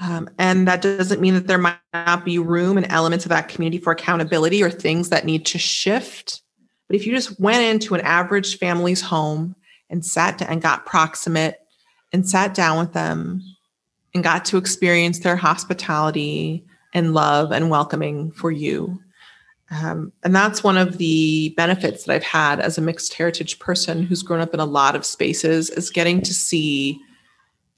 Um, 0.00 0.30
and 0.38 0.68
that 0.68 0.80
doesn't 0.80 1.20
mean 1.20 1.34
that 1.34 1.46
there 1.46 1.58
might 1.58 1.78
not 1.92 2.24
be 2.24 2.38
room 2.38 2.76
and 2.76 2.86
elements 2.90 3.24
of 3.24 3.30
that 3.30 3.48
community 3.48 3.82
for 3.82 3.92
accountability 3.92 4.62
or 4.62 4.70
things 4.70 5.08
that 5.08 5.24
need 5.24 5.44
to 5.46 5.58
shift. 5.58 6.42
But 6.88 6.96
if 6.96 7.06
you 7.06 7.14
just 7.14 7.38
went 7.38 7.62
into 7.62 7.94
an 7.94 8.00
average 8.00 8.58
family's 8.58 9.02
home 9.02 9.54
and 9.90 10.04
sat 10.04 10.38
down 10.38 10.48
and 10.48 10.62
got 10.62 10.86
proximate 10.86 11.60
and 12.12 12.28
sat 12.28 12.54
down 12.54 12.78
with 12.78 12.94
them 12.94 13.42
and 14.14 14.24
got 14.24 14.44
to 14.46 14.56
experience 14.56 15.20
their 15.20 15.36
hospitality 15.36 16.64
and 16.94 17.14
love 17.14 17.52
and 17.52 17.70
welcoming 17.70 18.32
for 18.32 18.50
you. 18.50 18.98
Um, 19.70 20.12
and 20.24 20.34
that's 20.34 20.64
one 20.64 20.78
of 20.78 20.96
the 20.96 21.50
benefits 21.56 22.04
that 22.04 22.14
I've 22.14 22.22
had 22.22 22.58
as 22.58 22.78
a 22.78 22.82
mixed 22.82 23.12
heritage 23.12 23.58
person 23.58 24.02
who's 24.02 24.22
grown 24.22 24.40
up 24.40 24.54
in 24.54 24.60
a 24.60 24.64
lot 24.64 24.96
of 24.96 25.04
spaces 25.04 25.68
is 25.68 25.90
getting 25.90 26.22
to 26.22 26.32
see 26.32 26.98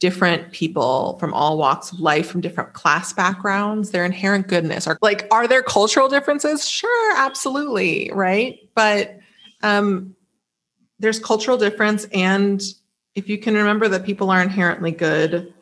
different 0.00 0.50
people 0.50 1.18
from 1.18 1.32
all 1.34 1.58
walks 1.58 1.92
of 1.92 2.00
life 2.00 2.26
from 2.26 2.40
different 2.40 2.72
class 2.72 3.12
backgrounds 3.12 3.90
their 3.90 4.04
inherent 4.04 4.48
goodness. 4.48 4.86
Are 4.86 4.98
like 5.02 5.28
are 5.30 5.46
there 5.46 5.62
cultural 5.62 6.08
differences? 6.08 6.66
Sure 6.66 7.16
absolutely 7.16 8.10
right? 8.12 8.58
But 8.74 9.18
um 9.62 10.16
there's 10.98 11.18
cultural 11.18 11.58
difference 11.58 12.06
and 12.12 12.62
if 13.14 13.28
you 13.28 13.38
can 13.38 13.54
remember 13.54 13.88
that 13.88 14.04
people 14.04 14.30
are 14.30 14.42
inherently 14.42 14.90
good 14.90 15.52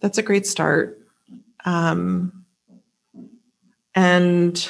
that's 0.00 0.18
a 0.18 0.22
great 0.22 0.46
start. 0.46 1.00
Um 1.64 2.44
and 3.94 4.68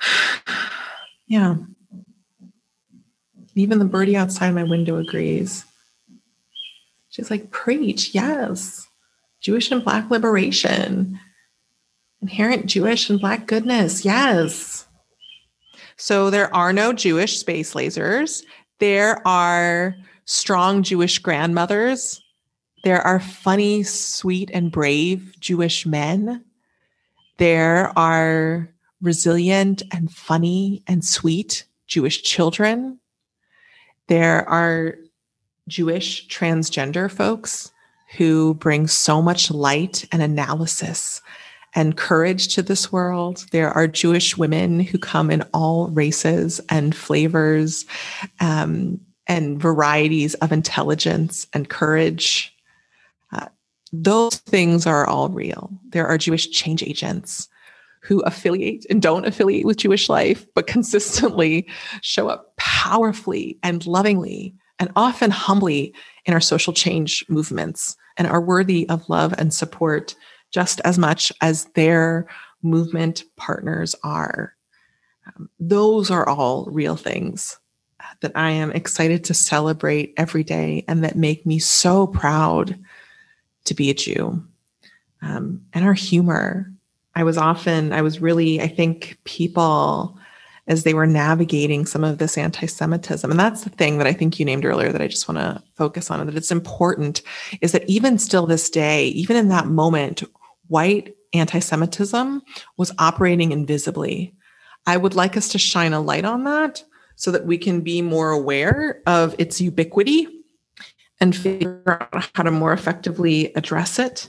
yeah. 1.26 1.56
Even 3.54 3.78
the 3.78 3.84
birdie 3.84 4.16
outside 4.16 4.52
my 4.52 4.64
window 4.64 4.96
agrees 4.96 5.66
She's 7.12 7.30
like, 7.30 7.50
preach, 7.50 8.14
yes. 8.14 8.88
Jewish 9.42 9.70
and 9.70 9.84
Black 9.84 10.10
liberation, 10.10 11.20
inherent 12.22 12.64
Jewish 12.64 13.10
and 13.10 13.20
Black 13.20 13.46
goodness, 13.46 14.02
yes. 14.02 14.86
So 15.98 16.30
there 16.30 16.54
are 16.56 16.72
no 16.72 16.94
Jewish 16.94 17.38
space 17.38 17.74
lasers. 17.74 18.42
There 18.78 19.26
are 19.28 19.94
strong 20.24 20.82
Jewish 20.82 21.18
grandmothers. 21.18 22.22
There 22.82 23.02
are 23.02 23.20
funny, 23.20 23.82
sweet, 23.82 24.50
and 24.54 24.72
brave 24.72 25.34
Jewish 25.38 25.84
men. 25.84 26.42
There 27.36 27.92
are 27.98 28.70
resilient 29.02 29.82
and 29.92 30.10
funny 30.10 30.82
and 30.86 31.04
sweet 31.04 31.66
Jewish 31.88 32.22
children. 32.22 33.00
There 34.06 34.48
are 34.48 34.96
Jewish 35.68 36.26
transgender 36.28 37.10
folks 37.10 37.72
who 38.16 38.54
bring 38.54 38.86
so 38.86 39.22
much 39.22 39.50
light 39.50 40.06
and 40.12 40.22
analysis 40.22 41.22
and 41.74 41.96
courage 41.96 42.54
to 42.54 42.62
this 42.62 42.92
world. 42.92 43.46
There 43.50 43.70
are 43.70 43.86
Jewish 43.86 44.36
women 44.36 44.80
who 44.80 44.98
come 44.98 45.30
in 45.30 45.42
all 45.54 45.88
races 45.88 46.60
and 46.68 46.94
flavors 46.94 47.86
um, 48.40 49.00
and 49.26 49.60
varieties 49.60 50.34
of 50.34 50.52
intelligence 50.52 51.46
and 51.54 51.68
courage. 51.68 52.54
Uh, 53.32 53.46
those 53.92 54.36
things 54.36 54.86
are 54.86 55.06
all 55.06 55.30
real. 55.30 55.70
There 55.88 56.06
are 56.06 56.18
Jewish 56.18 56.50
change 56.50 56.82
agents 56.82 57.48
who 58.02 58.20
affiliate 58.20 58.84
and 58.90 59.00
don't 59.00 59.26
affiliate 59.26 59.64
with 59.64 59.78
Jewish 59.78 60.08
life, 60.08 60.44
but 60.54 60.66
consistently 60.66 61.68
show 62.02 62.28
up 62.28 62.54
powerfully 62.56 63.58
and 63.62 63.86
lovingly 63.86 64.54
and 64.78 64.90
often 64.96 65.30
humbly 65.30 65.94
in 66.26 66.34
our 66.34 66.40
social 66.40 66.72
change 66.72 67.24
movements 67.28 67.96
and 68.16 68.26
are 68.26 68.40
worthy 68.40 68.88
of 68.88 69.08
love 69.08 69.34
and 69.38 69.52
support 69.52 70.14
just 70.50 70.80
as 70.84 70.98
much 70.98 71.32
as 71.40 71.64
their 71.74 72.26
movement 72.62 73.24
partners 73.36 73.94
are. 74.04 74.54
Um, 75.26 75.48
those 75.58 76.10
are 76.10 76.28
all 76.28 76.66
real 76.66 76.96
things 76.96 77.58
that 78.20 78.32
I 78.34 78.50
am 78.50 78.72
excited 78.72 79.24
to 79.24 79.34
celebrate 79.34 80.14
every 80.16 80.44
day 80.44 80.84
and 80.88 81.04
that 81.04 81.16
make 81.16 81.46
me 81.46 81.58
so 81.58 82.06
proud 82.06 82.78
to 83.64 83.74
be 83.74 83.90
a 83.90 83.94
Jew. 83.94 84.44
Um, 85.22 85.64
and 85.72 85.84
our 85.84 85.94
humor. 85.94 86.72
I 87.14 87.24
was 87.24 87.36
often, 87.36 87.92
I 87.92 88.02
was 88.02 88.20
really, 88.20 88.60
I 88.60 88.68
think 88.68 89.18
people, 89.24 90.18
as 90.66 90.84
they 90.84 90.94
were 90.94 91.06
navigating 91.06 91.86
some 91.86 92.04
of 92.04 92.18
this 92.18 92.38
anti 92.38 92.66
Semitism, 92.66 93.30
and 93.30 93.40
that's 93.40 93.64
the 93.64 93.70
thing 93.70 93.98
that 93.98 94.06
I 94.06 94.12
think 94.12 94.38
you 94.38 94.44
named 94.44 94.64
earlier 94.64 94.92
that 94.92 95.02
I 95.02 95.08
just 95.08 95.28
want 95.28 95.38
to 95.38 95.62
focus 95.74 96.10
on, 96.10 96.20
and 96.20 96.28
that 96.28 96.36
it's 96.36 96.52
important 96.52 97.22
is 97.60 97.72
that 97.72 97.88
even 97.88 98.18
still 98.18 98.46
this 98.46 98.70
day, 98.70 99.08
even 99.08 99.36
in 99.36 99.48
that 99.48 99.66
moment, 99.66 100.22
white 100.68 101.14
anti 101.32 101.58
Semitism 101.58 102.42
was 102.76 102.92
operating 102.98 103.52
invisibly. 103.52 104.34
I 104.86 104.96
would 104.96 105.14
like 105.14 105.36
us 105.36 105.48
to 105.50 105.58
shine 105.58 105.92
a 105.92 106.00
light 106.00 106.24
on 106.24 106.44
that 106.44 106.82
so 107.16 107.30
that 107.30 107.46
we 107.46 107.58
can 107.58 107.80
be 107.82 108.02
more 108.02 108.30
aware 108.30 109.02
of 109.06 109.34
its 109.38 109.60
ubiquity 109.60 110.26
and 111.20 111.36
figure 111.36 111.82
out 111.86 112.28
how 112.34 112.42
to 112.42 112.50
more 112.50 112.72
effectively 112.72 113.52
address 113.54 113.98
it. 113.98 114.28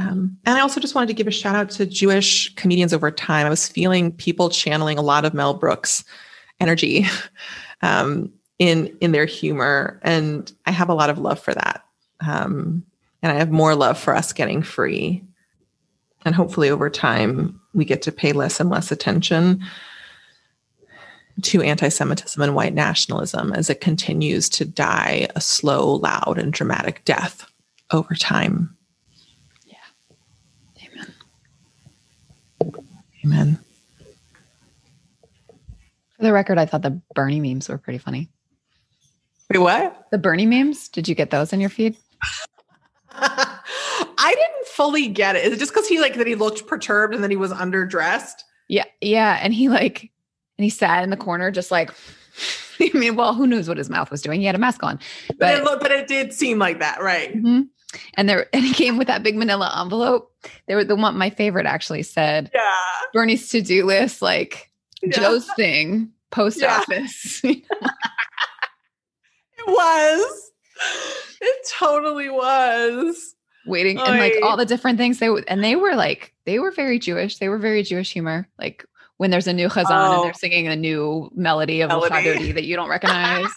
Um, 0.00 0.38
and 0.46 0.56
I 0.56 0.60
also 0.60 0.80
just 0.80 0.94
wanted 0.94 1.08
to 1.08 1.14
give 1.14 1.26
a 1.26 1.32
shout 1.32 1.54
out 1.54 1.70
to 1.70 1.84
Jewish 1.84 2.54
comedians 2.54 2.94
over 2.94 3.10
time. 3.10 3.46
I 3.46 3.50
was 3.50 3.68
feeling 3.68 4.12
people 4.12 4.48
channeling 4.48 4.98
a 4.98 5.02
lot 5.02 5.24
of 5.24 5.34
Mel 5.34 5.54
Brooks 5.54 6.04
energy 6.58 7.06
um, 7.82 8.32
in 8.58 8.96
in 9.00 9.12
their 9.12 9.26
humor, 9.26 10.00
and 10.02 10.50
I 10.66 10.70
have 10.70 10.88
a 10.88 10.94
lot 10.94 11.10
of 11.10 11.18
love 11.18 11.38
for 11.38 11.52
that. 11.54 11.84
Um, 12.20 12.84
and 13.22 13.30
I 13.30 13.34
have 13.36 13.50
more 13.50 13.74
love 13.74 13.98
for 13.98 14.14
us 14.14 14.32
getting 14.32 14.62
free. 14.62 15.22
And 16.24 16.34
hopefully, 16.34 16.70
over 16.70 16.88
time, 16.88 17.60
we 17.74 17.84
get 17.84 18.02
to 18.02 18.12
pay 18.12 18.32
less 18.32 18.60
and 18.60 18.70
less 18.70 18.90
attention 18.90 19.62
to 21.42 21.62
anti 21.62 21.88
Semitism 21.88 22.40
and 22.40 22.54
white 22.54 22.74
nationalism 22.74 23.52
as 23.52 23.68
it 23.68 23.80
continues 23.80 24.48
to 24.50 24.64
die 24.64 25.28
a 25.36 25.40
slow, 25.40 25.96
loud, 25.96 26.38
and 26.38 26.52
dramatic 26.52 27.04
death 27.04 27.50
over 27.90 28.14
time. 28.14 28.76
Amen. 33.24 33.40
Amen. 33.40 33.58
For 36.16 36.22
the 36.22 36.32
record, 36.32 36.58
I 36.58 36.66
thought 36.66 36.82
the 36.82 37.00
Bernie 37.14 37.40
memes 37.40 37.68
were 37.68 37.78
pretty 37.78 37.98
funny. 37.98 38.28
Wait, 39.50 39.58
what? 39.58 40.06
The 40.10 40.18
Bernie 40.18 40.46
memes? 40.46 40.88
Did 40.88 41.08
you 41.08 41.14
get 41.14 41.30
those 41.30 41.52
in 41.52 41.60
your 41.60 41.70
feed? 41.70 41.96
I 43.12 44.34
didn't 44.34 44.66
fully 44.68 45.08
get 45.08 45.36
it. 45.36 45.44
Is 45.44 45.54
it 45.54 45.58
just 45.58 45.72
because 45.72 45.88
he 45.88 46.00
like 46.00 46.14
that 46.16 46.26
he 46.26 46.34
looked 46.34 46.66
perturbed 46.66 47.14
and 47.14 47.22
then 47.22 47.30
he 47.30 47.36
was 47.36 47.52
underdressed? 47.52 48.42
Yeah, 48.68 48.84
yeah. 49.00 49.38
And 49.42 49.52
he 49.52 49.68
like 49.68 50.10
and 50.58 50.64
he 50.64 50.70
sat 50.70 51.02
in 51.02 51.10
the 51.10 51.16
corner 51.16 51.50
just 51.50 51.70
like 51.70 51.90
I 52.80 52.90
mean, 52.94 53.16
well, 53.16 53.34
who 53.34 53.46
knows 53.46 53.68
what 53.68 53.78
his 53.78 53.90
mouth 53.90 54.10
was 54.10 54.22
doing? 54.22 54.40
He 54.40 54.46
had 54.46 54.54
a 54.54 54.58
mask 54.58 54.82
on. 54.82 54.98
But, 55.28 55.38
but 55.38 55.58
it, 55.58 55.64
looked, 55.64 55.82
but 55.82 55.90
it 55.90 56.06
did 56.06 56.32
seem 56.32 56.58
like 56.58 56.78
that, 56.78 57.02
right? 57.02 57.34
Mm-hmm. 57.34 57.62
And 58.14 58.28
there, 58.28 58.48
and 58.54 58.64
he 58.64 58.72
came 58.72 58.98
with 58.98 59.08
that 59.08 59.22
big 59.22 59.36
Manila 59.36 59.72
envelope. 59.80 60.32
They 60.66 60.74
were 60.74 60.84
the 60.84 60.96
one. 60.96 61.16
My 61.16 61.30
favorite 61.30 61.66
actually 61.66 62.02
said, 62.02 62.50
"Yeah, 62.54 62.72
Bernie's 63.12 63.48
to 63.50 63.62
do 63.62 63.84
list, 63.84 64.22
like 64.22 64.70
yeah. 65.02 65.12
Joe's 65.12 65.48
thing, 65.54 66.10
post 66.30 66.60
yeah. 66.60 66.78
office." 66.78 67.40
it 67.44 67.64
was. 69.66 70.50
It 71.40 71.68
totally 71.78 72.30
was. 72.30 73.34
Waiting 73.66 73.98
and 73.98 74.18
like 74.18 74.34
all 74.42 74.56
the 74.56 74.64
different 74.64 74.96
things 74.96 75.18
they 75.18 75.28
and 75.46 75.62
they 75.62 75.76
were 75.76 75.94
like 75.94 76.34
they 76.46 76.58
were 76.58 76.70
very 76.70 76.98
Jewish. 76.98 77.36
They 77.38 77.48
were 77.48 77.58
very 77.58 77.82
Jewish 77.82 78.10
humor. 78.10 78.48
Like 78.58 78.86
when 79.18 79.30
there's 79.30 79.46
a 79.46 79.52
new 79.52 79.68
chazan 79.68 79.84
oh. 79.90 80.14
and 80.14 80.24
they're 80.24 80.32
singing 80.32 80.66
a 80.66 80.74
new 80.74 81.30
melody 81.34 81.82
of 81.82 81.88
melody. 81.88 82.52
that 82.52 82.64
you 82.64 82.74
don't 82.74 82.88
recognize. 82.90 83.50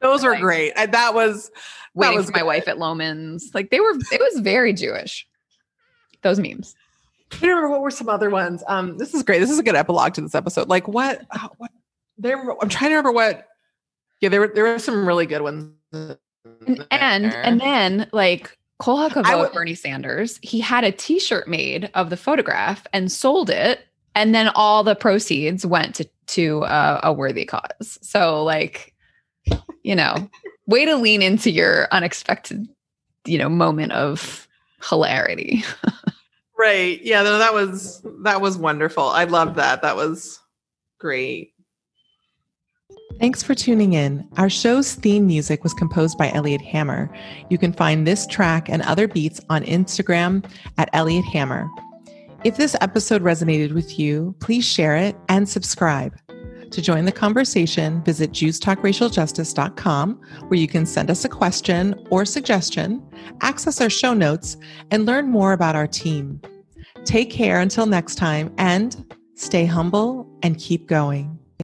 Those 0.00 0.22
were 0.22 0.36
great. 0.36 0.72
I, 0.76 0.86
that 0.86 1.14
was 1.14 1.50
waiting 1.98 2.16
that 2.16 2.20
was 2.20 2.30
for 2.30 2.36
my 2.38 2.42
wife 2.42 2.68
at 2.68 2.76
Loehmann's. 2.76 3.50
Like 3.54 3.70
they 3.70 3.80
were, 3.80 3.92
it 4.12 4.20
was 4.20 4.40
very 4.40 4.72
Jewish. 4.72 5.26
Those 6.22 6.38
memes. 6.38 6.74
I 7.42 7.46
remember 7.46 7.68
what 7.68 7.82
were 7.82 7.90
some 7.90 8.08
other 8.08 8.30
ones. 8.30 8.62
Um, 8.66 8.96
this 8.98 9.14
is 9.14 9.22
great. 9.22 9.40
This 9.40 9.50
is 9.50 9.58
a 9.58 9.62
good 9.62 9.74
epilogue 9.74 10.14
to 10.14 10.20
this 10.20 10.34
episode. 10.34 10.68
Like 10.68 10.88
what? 10.88 11.26
Uh, 11.30 11.48
what? 11.58 11.70
There. 12.16 12.38
I'm 12.38 12.68
trying 12.68 12.90
to 12.90 12.96
remember 12.96 13.12
what. 13.12 13.46
Yeah, 14.20 14.30
there 14.30 14.40
were 14.40 14.48
there 14.48 14.64
were 14.64 14.78
some 14.78 15.06
really 15.06 15.26
good 15.26 15.42
ones. 15.42 15.72
And 15.92 16.86
and, 16.90 17.26
and 17.26 17.60
then 17.60 18.08
like 18.12 18.56
Kol 18.78 19.08
HaKavod, 19.08 19.52
Bernie 19.52 19.74
Sanders, 19.74 20.40
he 20.42 20.58
had 20.60 20.84
a 20.84 20.90
T-shirt 20.90 21.46
made 21.46 21.90
of 21.94 22.10
the 22.10 22.16
photograph 22.16 22.86
and 22.92 23.12
sold 23.12 23.50
it 23.50 23.80
and 24.18 24.34
then 24.34 24.48
all 24.56 24.82
the 24.82 24.96
proceeds 24.96 25.64
went 25.64 25.94
to 25.94 26.08
to 26.26 26.64
uh, 26.64 27.00
a 27.04 27.12
worthy 27.12 27.44
cause. 27.44 27.98
So 28.02 28.42
like, 28.42 28.92
you 29.82 29.94
know, 29.94 30.28
way 30.68 30.84
to 30.84 30.96
lean 30.96 31.22
into 31.22 31.50
your 31.50 31.88
unexpected, 31.90 32.68
you 33.24 33.38
know, 33.38 33.48
moment 33.48 33.92
of 33.92 34.46
hilarity. 34.88 35.64
right. 36.58 37.02
Yeah, 37.02 37.22
no, 37.22 37.38
that 37.38 37.52
was 37.52 38.00
that 38.20 38.40
was 38.40 38.56
wonderful. 38.56 39.04
I 39.04 39.24
love 39.24 39.56
that. 39.56 39.82
That 39.82 39.96
was 39.96 40.38
great. 41.00 41.54
Thanks 43.18 43.42
for 43.42 43.54
tuning 43.54 43.94
in. 43.94 44.28
Our 44.36 44.48
show's 44.48 44.94
theme 44.94 45.26
music 45.26 45.64
was 45.64 45.74
composed 45.74 46.16
by 46.16 46.30
Elliot 46.30 46.60
Hammer. 46.60 47.10
You 47.50 47.58
can 47.58 47.72
find 47.72 48.06
this 48.06 48.28
track 48.28 48.68
and 48.68 48.80
other 48.82 49.08
beats 49.08 49.40
on 49.50 49.64
Instagram 49.64 50.48
at 50.76 50.88
Elliot 50.92 51.24
Hammer. 51.24 51.68
If 52.44 52.56
this 52.56 52.76
episode 52.80 53.22
resonated 53.22 53.72
with 53.72 53.98
you, 53.98 54.36
please 54.38 54.64
share 54.64 54.94
it 54.94 55.16
and 55.28 55.48
subscribe. 55.48 56.14
To 56.70 56.82
join 56.82 57.04
the 57.06 57.12
conversation, 57.12 58.02
visit 58.04 58.32
JewsTalkRacialJustice.com, 58.32 60.20
where 60.48 60.60
you 60.60 60.68
can 60.68 60.84
send 60.84 61.10
us 61.10 61.24
a 61.24 61.28
question 61.28 62.06
or 62.10 62.24
suggestion, 62.24 63.02
access 63.40 63.80
our 63.80 63.90
show 63.90 64.12
notes, 64.12 64.56
and 64.90 65.06
learn 65.06 65.30
more 65.30 65.52
about 65.52 65.76
our 65.76 65.86
team. 65.86 66.40
Take 67.04 67.30
care 67.30 67.60
until 67.60 67.86
next 67.86 68.16
time, 68.16 68.52
and 68.58 69.14
stay 69.34 69.64
humble 69.64 70.28
and 70.42 70.58
keep 70.58 70.86
going. 70.86 71.37